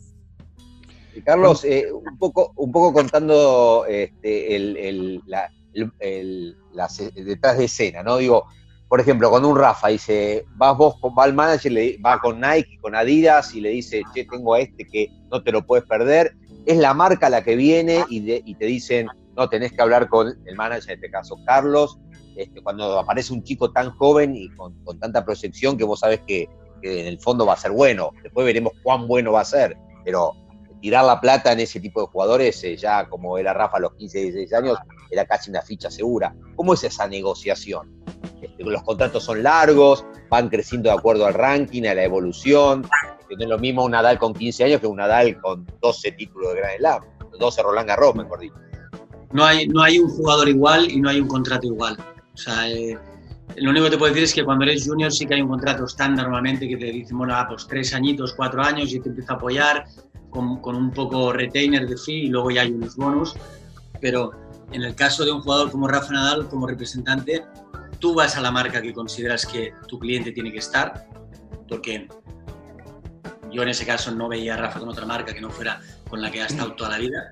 [1.24, 5.51] Carlos, eh, un, poco, un poco contando este, el, el, la,
[5.99, 8.18] el, las, detrás de escena, ¿no?
[8.18, 8.47] Digo,
[8.91, 12.76] por ejemplo, cuando un Rafa dice, vas vos, va al manager, le, va con Nike,
[12.80, 16.34] con Adidas y le dice, che, tengo a este que no te lo puedes perder,
[16.66, 18.20] es la marca la que viene y,
[18.57, 22.01] te dicen, no, tenés que hablar con el manager, en este caso Carlos,
[22.34, 26.22] este, cuando aparece un chico tan joven y con, con tanta proyección que vos sabes
[26.26, 26.49] que,
[26.82, 29.78] que, en el fondo va a ser bueno, después veremos cuán bueno va a ser,
[30.05, 30.34] pero
[30.80, 33.95] tirar la plata en ese tipo de jugadores, eh, ya como era Rafa a los
[33.95, 34.78] 15, 16 años,
[35.11, 36.34] era casi una ficha segura.
[36.57, 38.00] ¿Cómo es esa negociación?
[38.43, 42.86] Este, los contratos son largos, van creciendo de acuerdo al ranking, a la evolución.
[43.20, 46.12] Este, no es lo mismo un Nadal con 15 años que un Nadal con 12
[46.12, 47.03] títulos de Grand Slam,
[47.38, 48.55] 12 Roland Garros, mejor dicho.
[49.32, 51.97] No hay, no hay un jugador igual y no hay un contrato igual.
[52.34, 52.99] O sea, eh,
[53.57, 55.49] lo único que te puedo decir es que cuando eres junior sí que hay un
[55.49, 59.09] contrato estándar normalmente que te dicen, bueno, ah, pues tres añitos, cuatro años y te
[59.09, 59.84] empieza a apoyar
[60.30, 63.34] con, con, un poco retainer de fee y luego ya hay unos bonus.
[64.01, 64.32] Pero
[64.72, 67.45] en el caso de un jugador como Rafa Nadal, como representante,
[68.01, 71.07] tú vas a la marca que consideras que tu cliente tiene que estar,
[71.69, 72.09] porque
[73.53, 76.21] yo en ese caso no veía a Rafa con otra marca que no fuera con
[76.21, 77.31] la que ha estado toda la vida,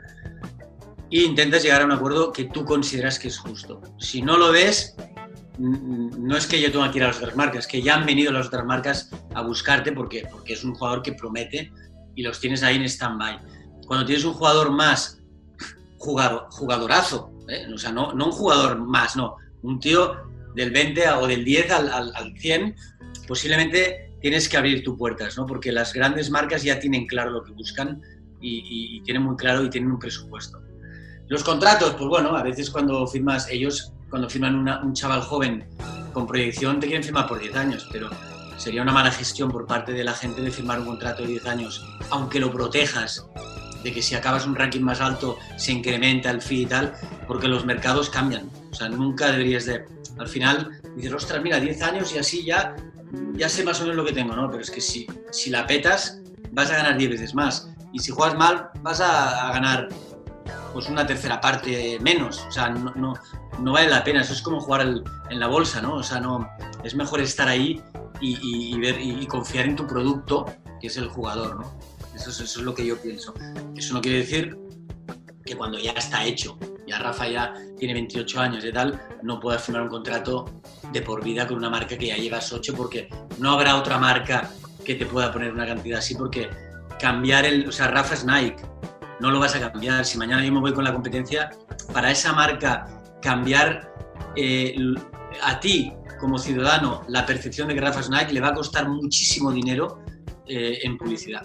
[1.11, 3.81] e intentas llegar a un acuerdo que tú consideras que es justo.
[3.99, 4.95] Si no lo ves,
[5.59, 8.31] no es que yo tenga que ir a las otras marcas, que ya han venido
[8.31, 11.73] las otras marcas a buscarte porque, porque es un jugador que promete
[12.14, 13.41] y los tienes ahí en stand-by.
[13.87, 15.19] Cuando tienes un jugador más
[15.97, 17.66] jugador, jugadorazo, ¿eh?
[17.73, 21.70] o sea, no, no un jugador más, no, un tío del 20 o del 10
[21.70, 22.74] al, al, al 100,
[23.26, 25.46] posiblemente tienes que abrir tus puertas, ¿no?
[25.46, 28.02] Porque las grandes marcas ya tienen claro lo que buscan
[28.40, 30.61] y, tienen muy claro y tienen un presupuesto.
[31.28, 35.66] Los contratos, pues bueno, a veces cuando firmas, ellos cuando firman una, un chaval joven
[36.12, 38.09] con proyección te quieren firmar por 10 años, pero
[38.56, 41.46] sería una mala gestión por parte de la gente de firmar un contrato de 10
[41.46, 43.26] años, aunque lo protejas
[43.82, 46.94] de que si acabas un ranking más alto se incrementa el fee y tal,
[47.26, 48.50] porque los mercados cambian.
[48.70, 49.84] O sea, nunca deberías de...
[50.19, 52.77] Al final dices, ostras, mira, 10 años y así ya,
[53.35, 54.51] ya sé más o menos lo que tengo, ¿no?
[54.51, 56.21] Pero es que si, si la petas,
[56.53, 57.71] vas a ganar 10 veces más.
[57.93, 59.89] Y si juegas mal, vas a, ganar
[60.73, 62.45] pues una tercera parte menos.
[62.47, 63.14] O sea, no,
[63.59, 64.21] no, vale la pena.
[64.21, 64.87] Eso es como jugar
[65.31, 65.95] en la bolsa, ¿no?
[65.95, 66.49] O sea, no,
[66.85, 67.83] es mejor estar ahí
[68.21, 70.47] y, ver, y, confiar en tu producto,
[70.81, 71.79] que es el jugador, ¿no?
[72.14, 73.33] Eso es, eso es lo que yo pienso.
[73.75, 74.59] Eso no quiere decir
[75.45, 76.59] que cuando ya está hecho,
[76.89, 80.62] ya Rafa ya tiene 28 años y tal, no pueda firmar un contrato
[80.93, 83.09] de por vida con una marca que ya llevas 8 porque
[83.39, 84.51] no habrá otra marca
[84.84, 86.49] que te pueda poner una cantidad así porque
[86.99, 88.62] cambiar el, o sea, Rafa es Nike,
[89.20, 90.05] no lo vas a cambiar.
[90.05, 91.51] Si mañana yo me voy con la competencia,
[91.93, 92.86] para esa marca
[93.20, 93.93] cambiar
[94.36, 94.76] eh,
[95.43, 98.89] a ti como ciudadano la percepción de que Rafa es Nike le va a costar
[98.89, 100.03] muchísimo dinero
[100.47, 101.43] eh, en publicidad.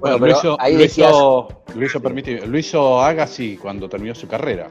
[0.00, 1.10] Bueno, pero lo hizo, ahí lo, decías...
[1.10, 4.68] hizo, lo hizo, permite, lo hizo Agassi cuando terminó su carrera.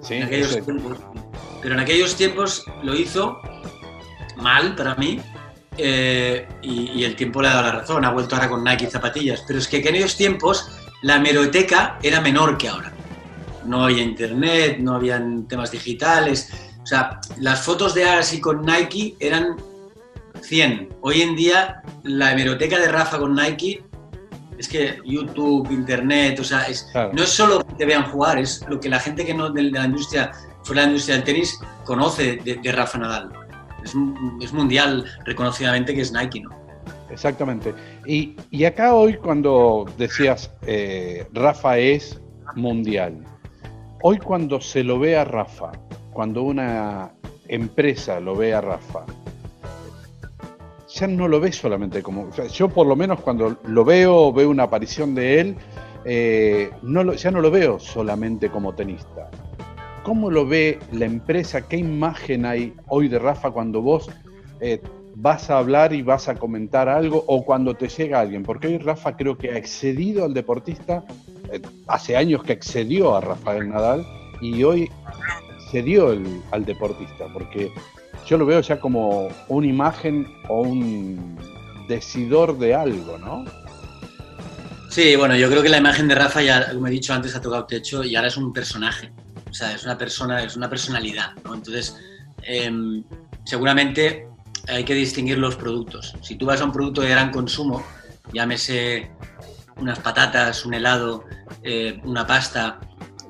[0.00, 0.60] Sí, en aquellos sí.
[0.60, 0.98] tiempos.
[1.62, 3.40] Pero en aquellos tiempos lo hizo
[4.36, 5.20] mal para mí
[5.78, 8.04] eh, y, y el tiempo le ha dado la razón.
[8.04, 9.44] Ha vuelto ahora con Nike y zapatillas.
[9.46, 10.70] Pero es que en aquellos tiempos
[11.02, 12.92] la hemeroteca era menor que ahora.
[13.64, 16.50] No había internet, no habían temas digitales.
[16.82, 19.56] O sea, las fotos de Agassi con Nike eran
[20.42, 20.96] 100.
[21.00, 23.82] Hoy en día la hemeroteca de Rafa con Nike
[24.58, 27.12] es que YouTube, Internet, o sea, es, Claro.
[27.12, 29.62] no es solo que te vean jugar, es lo que la gente que no de,
[29.64, 30.30] la industria,
[30.62, 33.30] fuera de la industria del tenis, conoce de, de Rafa Nadal.
[34.40, 36.50] Es mundial reconocidamente que es Nike, ¿no?
[37.10, 37.74] Exactamente.
[38.06, 42.20] Y, y acá hoy cuando decías, eh, Rafa es
[42.56, 43.24] mundial,
[44.02, 45.72] hoy cuando se lo ve a Rafa,
[46.12, 47.12] cuando una
[47.48, 49.04] empresa lo ve a Rafa,
[50.94, 52.30] ya no lo ve solamente como...
[52.30, 55.56] yo por lo menos cuando lo veo, veo una aparición de él,
[56.04, 59.28] eh, no lo- ya no lo veo solamente como tenista.
[60.04, 61.66] ¿Cómo lo ve la empresa?
[61.66, 64.08] ¿Qué imagen hay hoy de Rafa cuando vos
[64.60, 64.80] eh,
[65.16, 68.42] vas a hablar y vas a comentar algo o cuando te llega alguien?
[68.42, 71.02] Porque hoy Rafa creo que ha excedido al deportista,
[71.50, 74.06] eh, hace años que excedió a Rafael Nadal
[74.40, 74.90] y hoy
[75.72, 76.14] cedió
[76.52, 77.72] al deportista, porque
[78.26, 81.38] yo lo veo ya como una imagen o un
[81.88, 83.44] decidor de algo, ¿no?
[84.88, 87.40] Sí, bueno, yo creo que la imagen de Rafa, ya, como he dicho antes, ha
[87.40, 89.12] tocado techo y ahora es un personaje.
[89.50, 91.54] O sea, es una persona, es una personalidad, ¿no?
[91.54, 91.96] Entonces,
[92.42, 93.02] em,
[93.44, 94.28] seguramente
[94.68, 96.14] hay que distinguir los productos.
[96.22, 97.84] Si tú vas a un producto de gran consumo,
[98.32, 99.10] llámese
[99.76, 101.24] unas patatas, un helado,
[101.62, 102.80] eh, una pasta,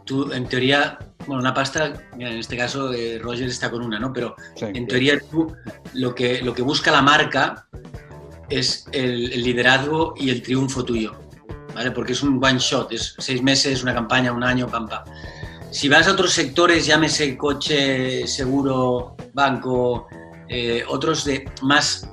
[0.04, 3.98] tú en teoría, bueno, una pasta, mira, en este caso eh, Roger está con una,
[3.98, 4.12] ¿no?
[4.12, 4.66] Pero Sí.
[4.74, 5.54] en teoría tú
[5.94, 7.66] lo que, lo que busca la marca
[8.50, 11.12] es el, el liderazgo y el triunfo tuyo,
[11.74, 11.90] ¿vale?
[11.90, 15.04] Porque es un one shot, es seis meses, una campaña, un año, pam, pam.
[15.70, 20.06] Si vas a otros sectores, llámese coche, seguro, banco,
[20.48, 22.08] eh, otros de más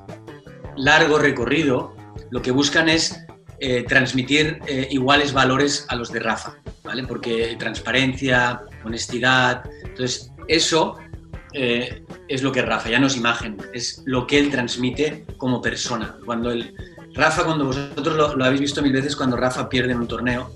[0.77, 1.93] largo recorrido,
[2.31, 3.23] lo que buscan es
[3.63, 7.03] eh, transmitir eh, iguales valores a los de Rafa, ¿vale?
[7.03, 10.97] Porque transparencia, honestidad, entonces eso
[11.53, 15.61] eh, es lo que Rafa, ya no es imagen, es lo que él transmite como
[15.61, 16.17] persona.
[16.25, 16.73] Cuando el,
[17.13, 20.51] Rafa, cuando vosotros lo, lo habéis visto mil veces, cuando Rafa pierde en un torneo,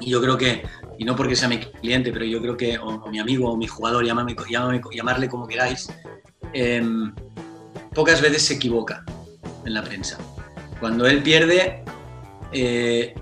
[0.00, 0.62] y yo creo que,
[0.98, 3.56] y no porque sea mi cliente, pero yo creo que, o, o mi amigo, o
[3.56, 5.88] mi jugador, llámame, llámame- llamarle como queráis,
[6.52, 7.12] em,
[7.92, 9.04] pocas veces se equivoca
[9.64, 10.16] en la prensa.
[10.78, 11.82] Cuando él pierde,
[12.52, 13.14] eh,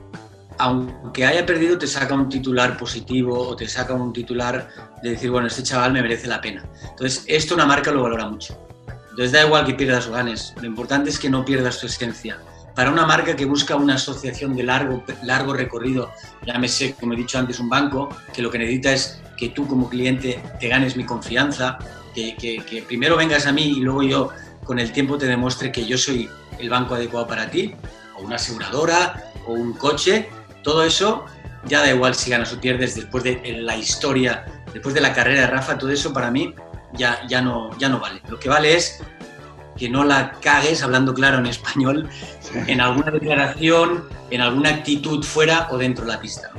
[0.59, 4.69] aunque haya perdido, te saca un titular positivo o te saca un titular
[5.03, 6.65] de decir, bueno, este chaval me merece la pena.
[6.91, 8.59] Entonces, esto una marca lo valora mucho.
[9.11, 12.39] Entonces, da igual que pierdas o ganes, lo importante es que no pierdas tu esencia.
[12.75, 16.11] Para una marca que busca una asociación de largo, largo recorrido,
[16.45, 19.89] llámese, como he dicho antes, un banco, que lo que necesita es que tú como
[19.89, 21.79] cliente te ganes mi confianza,
[22.15, 24.29] que, primero vengas a mí y luego yo
[24.65, 27.75] con el tiempo te demuestre que yo soy el banco adecuado para ti,
[28.17, 30.29] o una aseguradora, o un coche,
[30.63, 31.25] todo eso
[31.67, 35.43] ya da igual si ganas o pierdes después de la historia, después de la carrera
[35.43, 36.55] de Rafa, todo eso para mí
[36.93, 38.21] ya, ya, no, ya no vale.
[38.29, 39.01] Lo que vale es
[39.77, 42.09] que no la cagues, hablando claro en español,
[42.41, 42.53] Sí.
[42.67, 46.51] en alguna declaración, en alguna actitud fuera o dentro de la pista.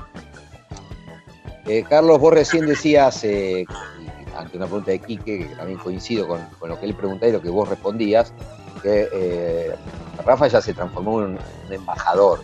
[1.68, 3.66] Eh, Carlos, vos recién decías, eh,
[4.38, 7.34] ante una pregunta de Quique, que también coincido con, con lo que él preguntaba y
[7.34, 8.34] lo que vos respondías,
[9.12, 9.76] eh,
[10.26, 11.40] Rafa ya se transformó en un,
[11.72, 12.40] embajador,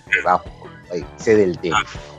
[0.92, 1.78] ahí, sede del tenis.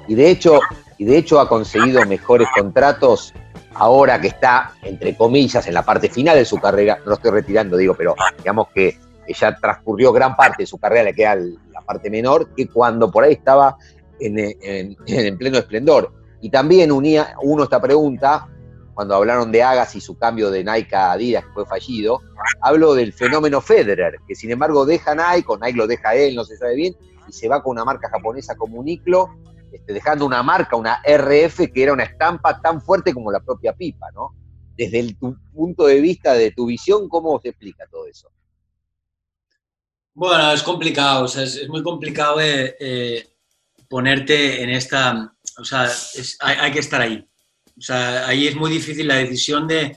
[0.09, 0.61] Y de hecho,
[0.99, 3.33] y de hecho ha conseguido mejores contratos
[3.75, 7.31] ahora que está, entre comillas, en la parte final de su carrera, no lo estoy
[7.31, 8.99] retirando, digo, pero digamos que
[9.29, 13.25] ya transcurrió gran parte de su carrera, le queda la parte menor, que cuando por
[13.25, 13.77] ahí estaba
[14.21, 16.13] en, en- en pleno esplendor.
[16.41, 18.49] Y también unía uno esta pregunta,
[18.95, 22.21] cuando hablaron de Agassi y su cambio de Nike a Adidas, que fue fallido,
[22.61, 26.45] hablo del fenómeno Federer, que sin embargo deja Nike, o Nike lo deja él, no
[26.45, 26.97] se sabe bien,
[27.29, 29.31] y se va con una marca japonesa como Uniqlo,
[29.73, 33.73] este, dejando una marca, una RF, que era una estampa tan fuerte como la propia
[33.73, 34.35] pipa, ¿no?
[34.77, 38.31] Desde el- tu punto de vista, de tu visión, ¿cómo se explica todo eso?
[40.15, 43.27] Bueno, es complicado, o sea, es, muy complicado eh, eh,
[43.89, 45.89] ponerte en esta, o sea,
[46.41, 47.27] hay, hay que estar ahí.
[47.77, 49.97] O sea, ahí es muy difícil la decisión de,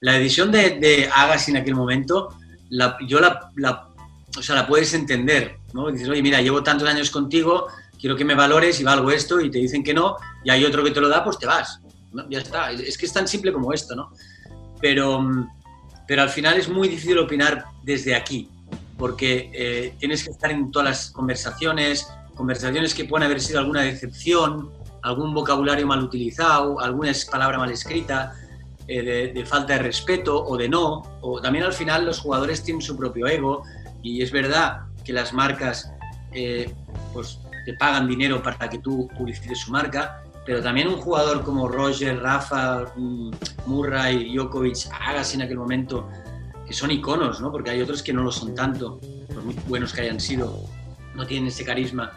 [0.00, 2.28] la decisión de, de Agassi en aquel momento,
[2.70, 3.88] la, yo la, la-
[4.36, 5.90] o sea, la puedes entender, ¿no?
[5.90, 7.68] Dices, oye, mira, llevo tantos años contigo,
[7.98, 10.84] quiero que me valores y valgo esto, y te dicen que no, y hay otro
[10.84, 11.80] que te lo da, pues te vas.
[12.12, 12.28] ¿no?
[12.28, 14.12] Ya está, es, que es tan simple como esto, ¿no?
[14.80, 15.24] Pero,
[16.06, 18.50] pero al final es muy difícil opinar desde aquí,
[18.98, 23.82] porque eh, tienes que estar en todas las conversaciones, conversaciones que pueden haber sido alguna
[23.82, 24.70] decepción,
[25.06, 28.32] algún vocabulario mal utilizado, alguna palabra mal escrita.
[28.88, 32.80] eh, de, falta de respeto o de no, o también al final los jugadores tienen
[32.80, 33.64] su propio ego
[34.00, 35.90] y es verdad que las marcas
[36.32, 36.72] eh,
[37.12, 41.66] pues te pagan dinero para que tú publicites su marca, pero también un jugador como
[41.66, 43.30] Roger, Rafa, mm,
[43.66, 46.08] Murray, Djokovic, Agassi en aquel momento,
[46.64, 47.50] que son iconos, ¿no?
[47.50, 49.00] porque hay otros que no lo son tanto,
[49.34, 50.62] por muy buenos que hayan sido,
[51.16, 52.12] no tienen ese carisma,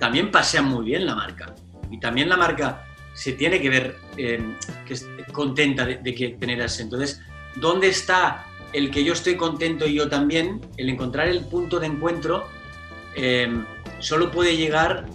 [0.00, 1.54] también pasean muy bien la marca.
[1.92, 4.42] Y también la marca se tiene que ver eh,
[4.86, 4.96] que
[5.30, 6.82] contenta de, que tener ese.
[6.82, 7.20] Entonces,
[7.56, 10.60] ¿dónde está el que yo estoy contento y yo también?
[10.76, 12.48] El encontrar el punto de encuentro
[13.14, 13.62] eh,
[13.98, 15.06] solo puede llegar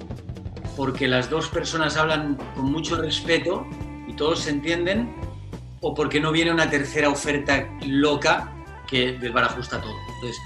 [0.78, 3.66] porque las dos personas hablan con mucho respeto
[4.08, 5.16] y todos se entienden,
[5.82, 8.54] o porque no viene una tercera oferta loca
[8.88, 9.96] que desbarajusta todo.
[10.16, 10.38] Entonces,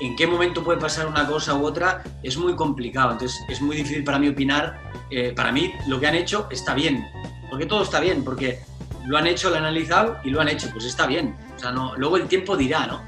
[0.00, 3.12] en qué momento puede pasar una cosa u otra es muy complicado.
[3.12, 4.80] Entonces, es muy difícil para mí opinar.
[5.10, 7.06] Eh, para mí, lo que han hecho está bien,
[7.50, 8.60] porque todo está bien, porque
[9.06, 11.36] lo han hecho, lo han analizado y lo han hecho, pues está bien.
[11.56, 13.02] O sea, no, luego el tiempo dirá, ¿no?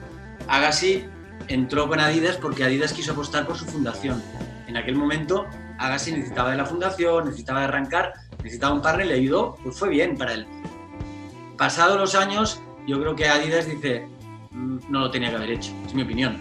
[0.48, 1.04] Agassi
[1.48, 4.22] entró con Adidas porque Adidas quiso apostar por su fundación.
[4.66, 5.46] En aquel momento,
[5.78, 10.16] Agassi necesitaba de la fundación, necesitaba arrancar, necesitaba un partner, le ayudó, pues fue bien
[10.16, 10.46] para él.
[11.56, 14.08] Pasados los años, yo creo que Adidas dice,
[14.52, 16.40] no lo tenía que haber hecho, es mi opinión.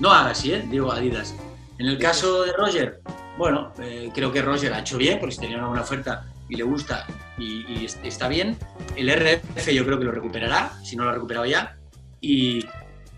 [0.00, 0.64] No Agassi, ¿eh?
[0.70, 1.34] digo Adidas.
[1.78, 3.00] En el caso de Roger,
[3.38, 6.56] bueno, eh, creo que Roger ha hecho bien, porque si tenía una buena oferta y
[6.56, 7.06] le gusta
[7.38, 8.58] y, está bien.
[8.96, 11.78] El RF yo creo que lo recuperará, si no lo ha recuperado ya.
[12.20, 12.66] Y,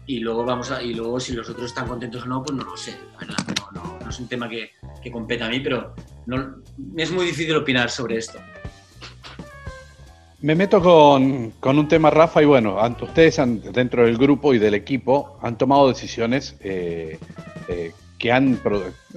[0.07, 2.64] y, luego vamos a, y luego si los otros están contentos o no, pues no
[2.64, 2.97] lo sé.
[3.26, 4.70] No, no, es un tema que,
[5.03, 5.95] que compete a mí, pero
[6.26, 6.62] no,
[6.97, 8.38] es muy difícil opinar sobre esto.
[10.43, 13.40] Me meto con, con, un tema, Rafa, y bueno, ustedes
[13.72, 17.18] dentro del grupo y del equipo han tomado decisiones eh,
[17.68, 18.61] eh, que han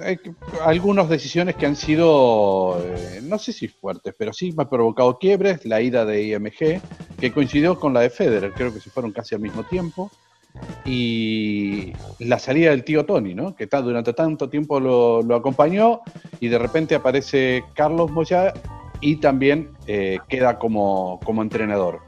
[0.04, 0.18] eh,
[0.64, 5.16] algunas decisiones que han sido eh, no sé si fuertes pero sí me ha provocado
[5.16, 6.80] quiebres la ida de IMG
[7.16, 10.10] que coincidió con la de Federer creo que se fueron casi al mismo tiempo
[10.84, 16.00] y la salida del tío Tony no que durante tanto tiempo lo, acompañó
[16.40, 18.54] y de repente aparece Carlos Moya
[19.06, 22.00] y también eh, queda como, como entrenador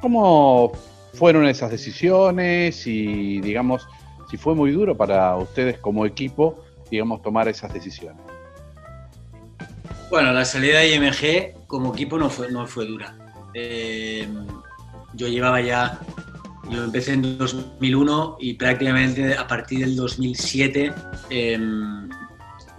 [0.00, 0.72] cómo
[1.12, 3.86] fueron esas decisiones y digamos
[4.30, 8.22] si fue muy duro para ustedes como equipo, digamos, tomar esas decisiones.
[10.08, 13.16] Bueno, la salida de IMG como equipo no fue, no fue dura.
[13.54, 14.28] Eh,
[15.14, 15.98] yo llevaba ya,
[16.70, 20.92] yo empecé en 2001 y prácticamente a partir del 2007
[21.30, 22.08] em,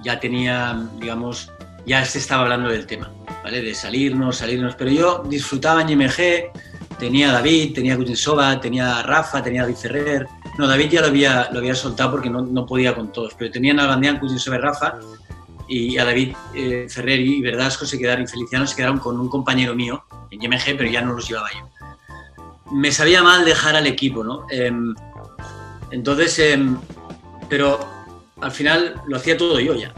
[0.01, 1.51] ya tenía, digamos,
[1.85, 3.11] ya se estaba hablando del tema,
[3.43, 3.61] ¿vale?
[3.61, 4.75] De salirnos, salirnos.
[4.75, 6.51] Pero yo disfrutaba en IMG,
[6.99, 10.27] tenía a David, tenía a Kuznetsova, tenía a Rafa, tenía a David Ferrer,
[10.57, 13.51] no, David ya lo había, lo había soltado porque no, no podía con todos, pero
[13.51, 14.99] tenían a Bandean, sobre Rafa
[15.67, 19.29] y a David eh, Ferrer y Verdasco se quedaron, y Feliciano se quedaron con un
[19.29, 21.69] compañero mío en YMG, pero ya no los llevaba yo.
[22.71, 24.45] Me sabía mal dejar al equipo, ¿no?
[24.49, 24.93] Em,
[25.91, 26.77] entonces, em,
[27.49, 27.79] pero
[28.41, 29.93] al final lo hacía todo yo ya.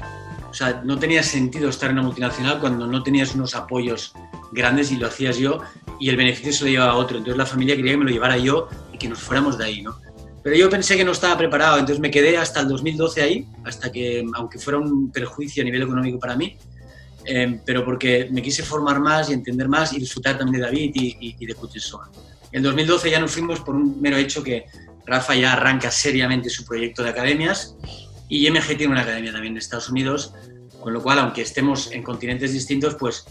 [0.53, 4.13] O sea, no tenía sentido estar en una multinacional cuando no tenías unos apoyos
[4.51, 5.61] grandes y lo hacías yo
[5.99, 7.17] y el beneficio se lo llevaba a otro.
[7.17, 9.81] Entonces la familia quería que me lo llevara yo y que nos fuéramos de ahí,
[9.81, 9.99] ¿no?
[10.43, 13.91] Pero yo pensé que no estaba preparado, entonces me quedé hasta el 2012 ahí, hasta
[13.91, 16.55] que, aunque fuera un perjuicio a nivel económico para mí,
[17.25, 20.91] eh, pero porque me quise formar más y entender más y disfrutar también de David
[20.93, 22.11] y, y de Kutisova.
[22.51, 24.65] En 2012 ya nos fuimos por un mero hecho que
[25.03, 27.75] Rafa ya arranca seriamente su proyecto de academias
[28.33, 30.33] y MG tiene una academia también en Estados Unidos,
[30.81, 33.25] con lo cual, aunque estemos en continentes distintos, pues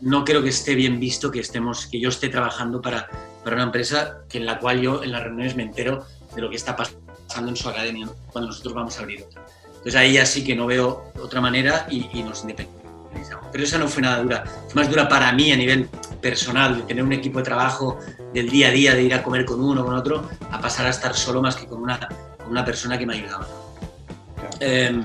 [0.00, 3.06] no creo que esté bien visto que, estemos, que yo esté trabajando para,
[3.44, 6.48] para una empresa que en la cual yo en las reuniones me entero de lo
[6.48, 9.44] que está pasando en su academia cuando nosotros vamos a abrir otra.
[9.66, 13.48] Entonces ahí ya sí que no veo otra manera y, nos independizamos.
[13.52, 15.86] Pero esa no fue nada dura, fue más dura para mí a nivel
[16.22, 17.98] personal, de tener un equipo de trabajo
[18.32, 20.90] del día a día, de ir a comer con uno, con otro, a pasar a
[20.90, 23.65] estar solo más que con una, con una persona que me ayudaba.
[24.60, 25.02] Eh,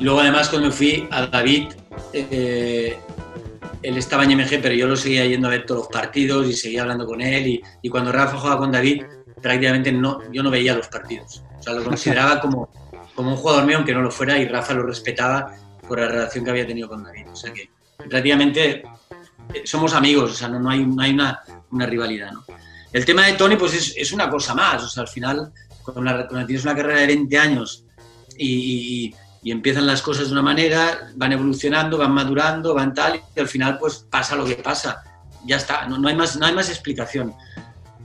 [0.00, 1.68] luego además cuando fui a David,
[2.12, 2.98] eh,
[3.82, 6.52] él estaba en MG, pero yo lo seguía yendo a ver todos los partidos y
[6.52, 7.46] seguía hablando con él.
[7.46, 9.04] Y, y cuando Rafa jugaba con David,
[9.40, 11.42] prácticamente no, yo no veía los partidos.
[11.58, 12.68] O sea, lo consideraba como,
[13.14, 15.54] como un jugador mío, aunque no lo fuera, y Rafa lo respetaba
[15.86, 17.26] por la relación que había tenido con David.
[17.32, 17.70] O sea que
[18.08, 18.82] prácticamente
[19.54, 21.40] eh, somos amigos, o sea, no, no hay, no hay una,
[21.70, 22.32] una, rivalidad.
[22.32, 22.44] ¿no?
[22.92, 24.82] El tema de Tony, pues es, es, una cosa más.
[24.82, 25.52] O sea, al final,
[25.82, 27.84] cuando, tienes una carrera de 20 años
[28.38, 33.20] y, y, y, empiezan las cosas de una manera, van evolucionando, van madurando, van tal,
[33.34, 35.02] y al final, pues pasa lo que pasa.
[35.44, 37.34] Ya está, no, no hay, más, no hay más explicación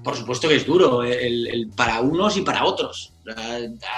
[0.04, 3.14] por supuesto que es duro, el, para unos y para otros.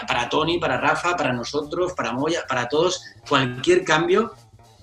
[0.07, 4.33] Para Tony, para Rafa, para nosotros, para Moya, para todos, cualquier cambio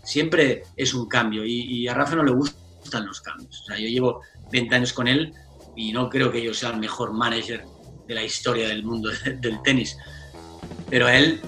[0.02, 1.44] siempre es un cambio.
[1.46, 3.62] Y, a Rafa no le gustan los cambios.
[3.62, 5.32] O sea, yo llevo 20 años con él
[5.76, 7.64] y no creo que yo sea el mejor manager
[8.08, 9.96] de la historia del mundo del tenis.
[10.92, 11.40] Pero él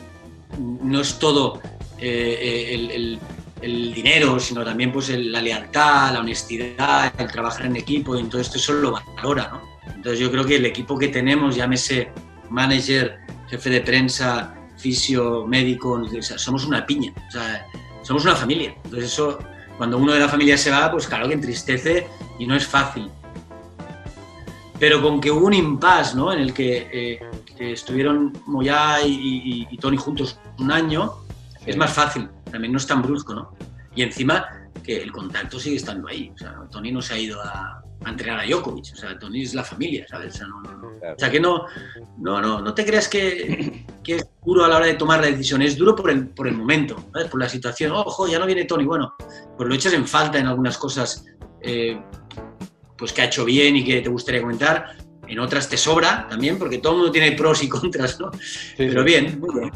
[0.59, 1.61] no es todo
[1.99, 3.19] eh, eh,
[3.61, 8.41] el, dinero, sino también pues la lealtad, la honestidad, el trabajar en equipo, y todo
[8.41, 9.51] esto eso lo valora.
[9.53, 9.93] ¿no?
[9.95, 12.09] Entonces yo creo que el equipo que tenemos, llámese
[12.49, 13.19] manager,
[13.51, 17.67] jefe de prensa, fisio, médico, somos una piña, o sea,
[18.01, 18.75] somos una familia.
[18.85, 19.41] Entonces eso,
[19.77, 22.07] cuando uno de la familia se va, pues claro que entristece
[22.39, 23.11] y no es fácil.
[24.79, 26.33] Pero con que hubo un impasse, ¿no?
[26.33, 27.21] En el que, eh,
[27.59, 31.13] estuvieron Moya y, Tony juntos un año,
[31.67, 33.53] es más fácil, también no es tan brusco, ¿no?
[33.95, 34.47] Y encima
[34.83, 36.31] que el contacto sigue estando ahí.
[36.35, 38.93] O sea, Tony no se ha ido a, a entrenar a Djokovic.
[38.93, 40.35] O sea, Tony es la familia, ¿sabes?
[40.35, 41.67] O sea, no, o sea que no,
[42.19, 45.27] no, no, no te creas que, que, es duro a la hora de tomar la
[45.27, 47.29] decisión, es duro por el, por el momento, ¿sabes?
[47.29, 47.93] por la situación.
[47.93, 48.85] Ojo, ya no viene Tony.
[48.85, 49.15] Bueno,
[49.57, 51.25] pues lo echas en falta en algunas cosas
[51.61, 52.01] eh,
[52.97, 54.97] pues que ha hecho bien y que te gustaría comentar.
[55.29, 58.31] En otras te sobra también, porque todo el mundo tiene pros y contras, ¿no?
[58.77, 59.73] Pero bien, muy bien.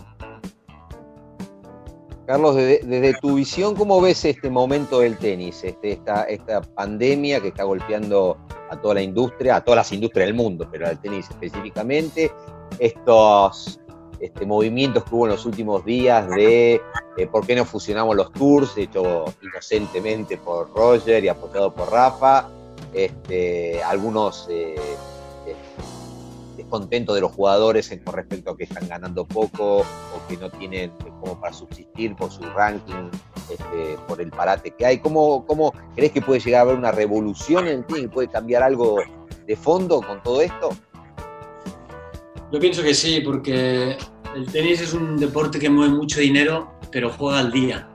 [2.26, 5.64] Carlos, desde, tu visión, ¿cómo ves este momento del tenis?
[5.64, 8.36] Este, esta, esta pandemia que está golpeando
[8.70, 12.30] a toda la industria, a todas las industrias del mundo, pero al tenis específicamente,
[12.78, 13.80] estos
[14.20, 16.82] este, movimientos que hubo en los últimos días de
[17.16, 22.50] eh, por qué no fusionamos los tours, hecho inocentemente por Roger y apoyado por Rafa,
[22.92, 24.74] este, algunos eh,
[26.58, 30.90] descontentos de los jugadores con respecto a que están ganando poco o que no tienen
[31.20, 33.10] como para subsistir por su ranking,
[33.50, 34.98] este, por el parate que hay.
[34.98, 38.08] ¿Cómo, ¿Cómo crees que puede llegar a haber una revolución en tenis?
[38.12, 38.98] ¿Puede cambiar algo
[39.46, 40.70] de fondo con todo esto?
[42.52, 43.96] Yo pienso que sí, porque
[44.34, 47.88] el tenis es un deporte que mueve mucho dinero, pero juega al día.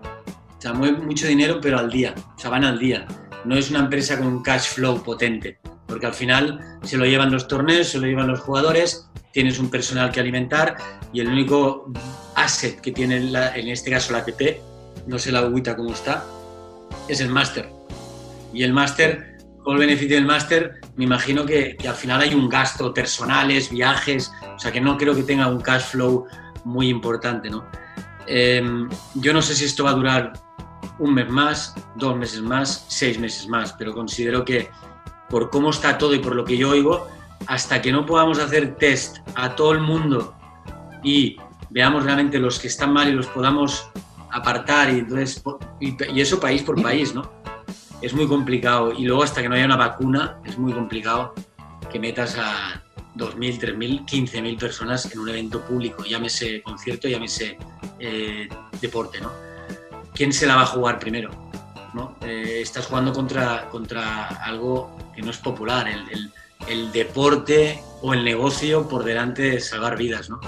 [0.57, 2.15] O sea, mueve mucho dinero, pero al día.
[2.35, 3.05] O sea, van al día.
[3.45, 7.31] No es una empresa con un cash flow potente porque al final se lo llevan
[7.31, 10.77] los torneos, se lo llevan los jugadores, tienes un personal que alimentar
[11.11, 11.91] y el único
[12.35, 14.59] asset que tiene en este caso la ATP,
[15.07, 16.23] no sé la agüita cómo está,
[17.07, 17.69] es el máster.
[18.53, 22.47] Y el máster, con el beneficio del máster, me imagino que, al final hay un
[22.47, 26.27] gasto personales, viajes, o sea que no creo que tenga un cash flow
[26.63, 27.65] muy importante, ¿no?
[28.27, 30.33] Em, yo no sé si esto va a durar
[30.99, 34.69] un mes más, dos meses más, seis meses más, pero considero que
[35.33, 37.07] por cómo está todo y por lo que yo oigo,
[37.47, 40.35] hasta que no podamos hacer test a todo el mundo
[41.03, 41.37] y
[41.71, 43.89] veamos realmente los que están mal y los podamos
[44.29, 45.43] apartar y, entonces,
[45.79, 47.31] y, eso país por país, ¿no?
[47.99, 51.33] Es muy complicado y luego hasta que no haya una vacuna es muy complicado
[51.91, 52.83] que metas a
[53.15, 57.57] 2.000, 3.000, 15.000 personas en un evento público, llámese concierto, llámese
[57.97, 58.47] eh,
[58.79, 59.31] deporte, ¿no?
[60.13, 61.42] ¿Quién se la va a jugar primero?
[62.21, 66.31] Eh, estás jugando contra, contra algo que no es popular, el,
[66.67, 70.29] el, deporte o el negocio por delante de salvar vidas.
[70.29, 70.39] ¿no?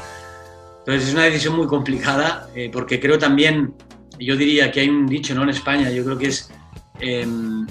[0.80, 3.76] Entonces es una decisión muy complicada eh, porque creo también,
[4.20, 5.43] yo diría que hay un dicho ¿no?
[5.43, 6.52] en España, yo creo que es
[7.00, 7.68] em,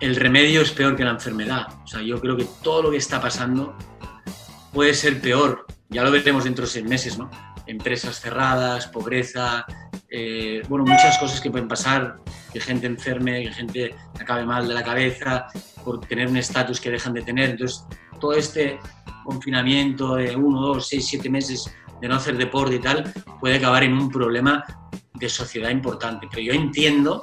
[0.00, 1.66] el remedio es peor que la enfermedad.
[1.84, 3.76] O sea, yo creo que todo lo que está pasando
[4.72, 5.66] puede ser peor.
[5.88, 7.30] Ya lo veremos dentro de seis meses, ¿no?
[7.66, 9.66] Empresas cerradas, pobreza,
[10.08, 12.18] eh, bueno, muchas cosas que pueden pasar,
[12.52, 15.46] que gente enferme, que gente acabe mal de la cabeza
[15.84, 17.50] por tener un estatus que dejan de tener.
[17.50, 17.84] Entonces,
[18.20, 18.78] todo este
[19.24, 23.82] confinamiento de uno, dos, seis, siete meses de no hacer deporte y tal, puede acabar
[23.82, 24.64] en un problema
[25.14, 26.28] de sociedad importante.
[26.30, 27.22] Pero yo entiendo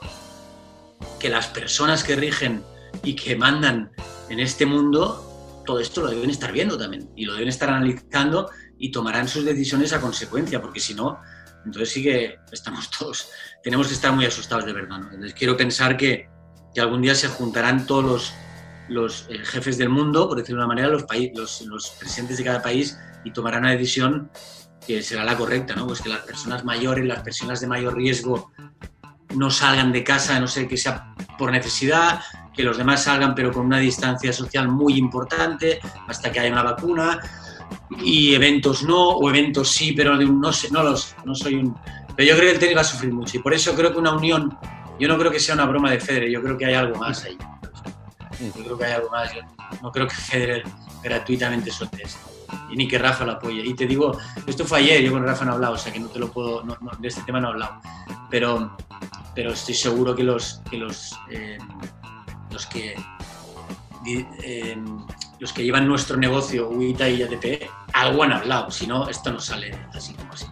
[1.19, 2.63] que las personas que rigen
[3.03, 3.91] y que mandan
[4.29, 8.49] en este mundo, todo esto lo deben estar viendo también y lo deben estar analizando
[8.83, 11.21] y tomarán sus decisiones a consecuencia, porque si no,
[11.65, 13.29] entonces sí que estamos todos,
[13.63, 14.99] tenemos que estar muy asustados de verdad.
[15.03, 16.27] Entonces quiero pensar que,
[16.75, 18.33] que, algún día se juntarán todos los,
[18.89, 22.43] los eh, jefes del mundo, por decirlo de una manera, los, los, los, presidentes de
[22.43, 24.29] cada país y tomarán una decisión
[24.85, 25.87] que será la correcta, ¿no?
[25.87, 28.51] Pues que las personas mayores, las personas de mayor riesgo
[29.33, 32.19] no salgan de casa, no ser que sea por necesidad,
[32.53, 36.63] que los demás salgan pero con una distancia social muy importante hasta que haya una
[36.63, 37.21] vacuna
[37.99, 41.75] y eventos no, o eventos sí, pero no sé, no los, no soy un...
[42.15, 43.99] Pero yo creo que el tenis va a sufrir mucho y por eso creo que
[43.99, 44.57] una unión,
[44.99, 47.23] yo no creo que sea una broma de Federer, yo creo que hay algo más
[47.23, 47.37] ahí.
[48.39, 49.31] Yo creo que hay algo más,
[49.81, 50.63] no creo que Federer
[51.03, 52.19] gratuitamente suelte esto.
[52.69, 53.65] Y ni que Rafa lo apoye.
[53.65, 55.99] Y te digo, esto fue ayer, yo con Rafa no he hablado, o sea que
[55.99, 56.63] no te lo puedo,
[56.99, 57.81] de este tema no he hablado.
[58.29, 58.75] Pero,
[59.33, 61.57] pero estoy seguro que los, que los, eh,
[62.51, 62.95] los que
[64.05, 64.77] eh,
[65.43, 69.41] los que llevan nuestro negocio, UITA y ATP, algo han hablado, si no, esto no
[69.41, 70.45] sale así como así.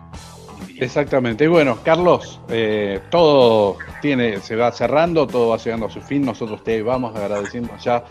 [0.75, 1.45] Exactamente.
[1.45, 6.25] Y bueno, Carlos, eh, todo tiene, se va cerrando, todo va llegando a su fin.
[6.25, 8.03] Nosotros te vamos agradeciendo ya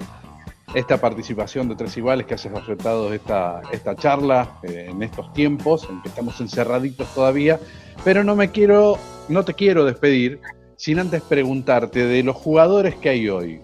[0.73, 5.87] esta participación de Tres Iguales que hayas aceptado esta, esta charla eh, en estos tiempos
[5.91, 7.61] en que estamos encerraditos todavía,
[8.05, 8.97] pero no me quiero,
[9.29, 10.41] no te quiero despedir
[10.77, 13.61] sin antes preguntarte de los jugadores que hay hoy,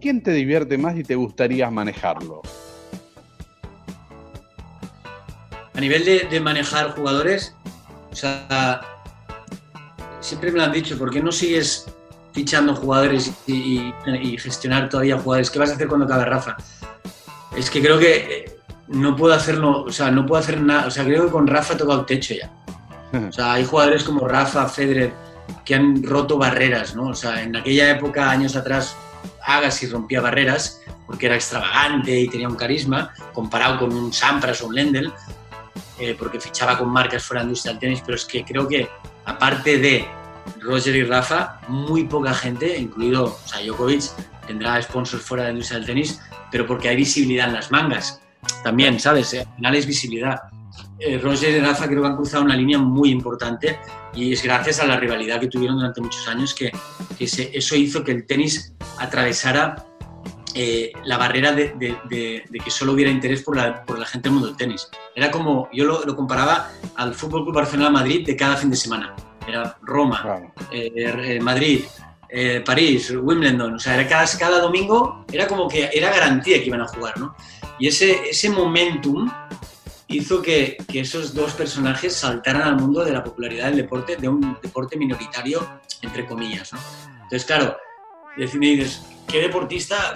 [0.00, 2.42] ¿quién te divierte más y te gustaría manejarlo?
[5.74, 7.54] A nivel de, manejar jugadores,
[8.10, 8.80] o sea,
[10.20, 11.86] siempre me lo han dicho, ¿por qué no sigues
[12.32, 13.92] fichando jugadores y,
[14.38, 15.50] gestionar todavía jugadores?
[15.50, 16.56] ¿Qué vas a hacer cuando acabe Rafa?
[17.56, 18.56] Es que creo que eh,
[18.88, 21.74] no puedo hacerlo, o sea, no puedo hacer nada, o sea, creo que con Rafa
[21.74, 22.50] he tocado el techo ya.
[23.12, 25.12] O sea, hay jugadores como Rafa, Federer,
[25.64, 27.08] que han roto barreras, ¿no?
[27.08, 28.96] O sea, en aquella época, años atrás,
[29.48, 34.66] Agassi rompía barreras porque era extravagante y tenía un carisma, comparado con un Sampras o
[34.66, 35.12] un Lendl,
[35.98, 38.88] eh, porque fichaba con marcas fuera de industria del tenis, pero es que creo que,
[39.24, 40.06] aparte de
[40.60, 44.04] Roger y Rafa, muy poca gente, incluido o sea, Djokovic,
[44.46, 46.20] tendrá sponsors fuera de la industria del tenis,
[46.50, 48.20] pero porque hay visibilidad en las mangas.
[48.62, 49.34] También, ¿sabes?
[49.34, 50.40] Al final es visibilidad.
[51.00, 53.78] Eh, Roger y Rafa creo que han cruzado una línea muy importante
[54.14, 56.72] y es gracias a la rivalidad que tuvieron durante muchos años que,
[57.18, 59.86] eso hizo que el tenis atravesara
[60.54, 64.88] eh, la barrera de, que solo hubiera interés por la, gente del mundo del tenis.
[65.14, 69.14] Era como, yo lo, comparaba al Fútbol Club Barcelona Madrid de cada fin de semana.
[69.46, 71.84] Era Roma, eh, Madrid,
[72.64, 76.82] París, Wimbledon, o sea, era cada, cada domingo era como que era garantía que iban
[76.82, 77.34] a jugar, ¿no?
[77.78, 79.30] Y ese, ese momentum
[80.08, 84.58] hizo que, esos dos personajes saltaran al mundo de la popularidad del deporte, de un
[84.62, 85.66] deporte minoritario,
[86.02, 86.72] entre comillas.
[86.72, 86.78] ¿no?
[87.22, 87.76] Entonces, claro,
[88.36, 90.14] dices, ¿qué deportista?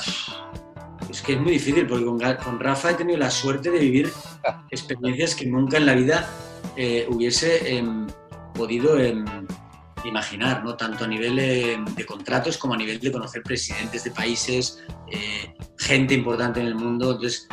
[1.11, 2.07] Es que es muy difícil, porque
[2.43, 4.11] con, Rafa he tenido la suerte de vivir
[4.71, 6.29] experiencias que nunca en la vida
[6.77, 8.07] eh, hubiese em,
[8.55, 9.25] podido em,
[10.05, 10.75] imaginar, ¿no?
[10.75, 15.55] tanto a nivel em, de contratos como a nivel de conocer presidentes de países, eh,
[15.79, 17.13] gente importante en el mundo.
[17.13, 17.47] Entonces,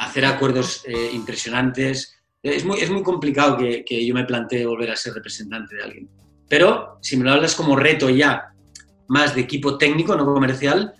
[0.00, 2.16] hacer acuerdos eh, impresionantes.
[2.42, 6.08] Es muy, es muy complicado que, yo me plantee volver a ser representante de alguien.
[6.48, 8.54] Pero si me lo hablas como reto ya,
[9.08, 10.94] más de equipo técnico, no comercial,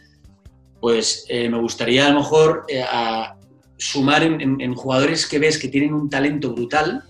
[0.81, 2.85] pues eh, me gustaría a lo mejor eh,
[3.79, 7.03] sumar en, jugadores que ves que tienen un talento brutal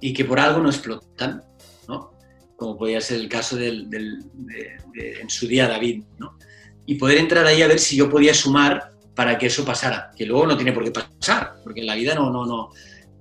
[0.00, 1.42] y que por algo no explotan,
[1.88, 2.12] ¿no?
[2.56, 6.04] como podría ser el caso del, de, en su día David.
[6.18, 6.36] ¿no?
[6.84, 10.26] Y poder entrar ahí a ver si yo podía sumar para que eso pasara, que
[10.26, 12.70] luego no tiene por qué pasar, porque en la vida no, no, no.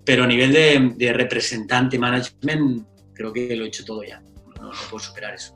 [0.03, 0.51] Pero a nivel
[0.97, 4.21] de, representante, management, creo que lo he hecho todo ya.
[4.59, 5.55] No, puedo superar eso.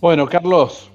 [0.00, 0.90] Bueno, Carlos,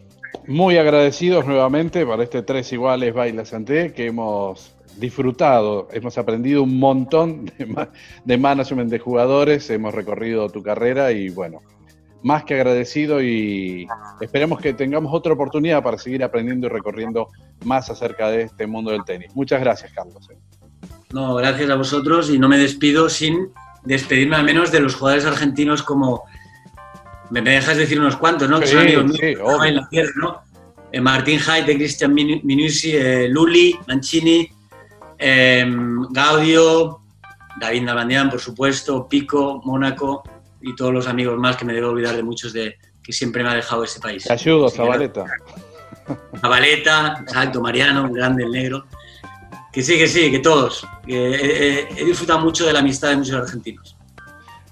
[0.47, 6.79] muy agradecidos nuevamente para este Tres Iguales Baila Santé que hemos disfrutado, hemos aprendido un
[6.79, 7.87] montón de,
[8.23, 11.61] de management de jugadores, hemos recorrido tu carrera y bueno,
[12.23, 13.87] más que agradecido y
[14.19, 17.29] esperemos que tengamos otra oportunidad para seguir aprendiendo y recorriendo
[17.63, 19.35] más acerca de este mundo del tenis.
[19.35, 20.27] Muchas gracias, Carlos.
[21.11, 23.49] No, gracias a vosotros y no me despido sin
[23.83, 26.23] despedirme al menos de los jugadores argentinos como...
[27.31, 28.59] Me dejas decir unos cuantos, ¿no?
[28.59, 29.33] Que son amigos sí,
[29.67, 30.41] en la tierra, ¿no?
[30.91, 34.47] Eh, Martín Haite, Cristian Minucci, eh, Luli, Mancini,
[36.11, 37.01] Gaudio,
[37.59, 40.23] David Nabandian, por supuesto, Pico, Mónaco,
[40.65, 43.49] y todos los amigos más que me debo olvidar de muchos de que siempre me
[43.49, 44.23] ha dejado ese país.
[44.23, 45.25] Te ayudo, Zabaleta.
[46.41, 48.85] Zabaleta, exacto, Mariano, grande, el negro.
[49.71, 50.87] Que sí, que sí, que todos.
[51.07, 53.95] he, disfrutado mucho de la amistad de muchos argentinos.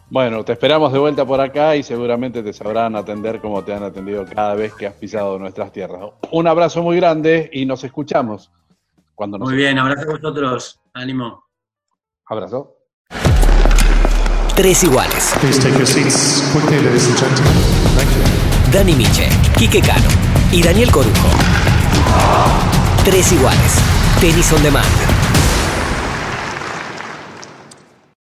[0.10, 3.84] Bueno, te esperamos de vuelta por acá y seguramente te sabrán atender como te han
[3.84, 6.12] atendido cada vez que has pisado nuestras tierras.
[6.32, 8.52] Un abrazo muy grande y nos escuchamos.
[9.14, 10.80] Cuando muy bien, abrazo a vosotros.
[10.94, 11.44] Ánimo.
[12.26, 12.78] Abrazo.
[14.56, 15.34] Tres iguales.
[18.72, 19.28] Dani Miche,
[19.58, 20.08] Quique Cano
[20.52, 21.28] y Daniel Corujo.
[23.04, 23.74] Tres iguales.
[24.22, 25.13] Tenis on demand.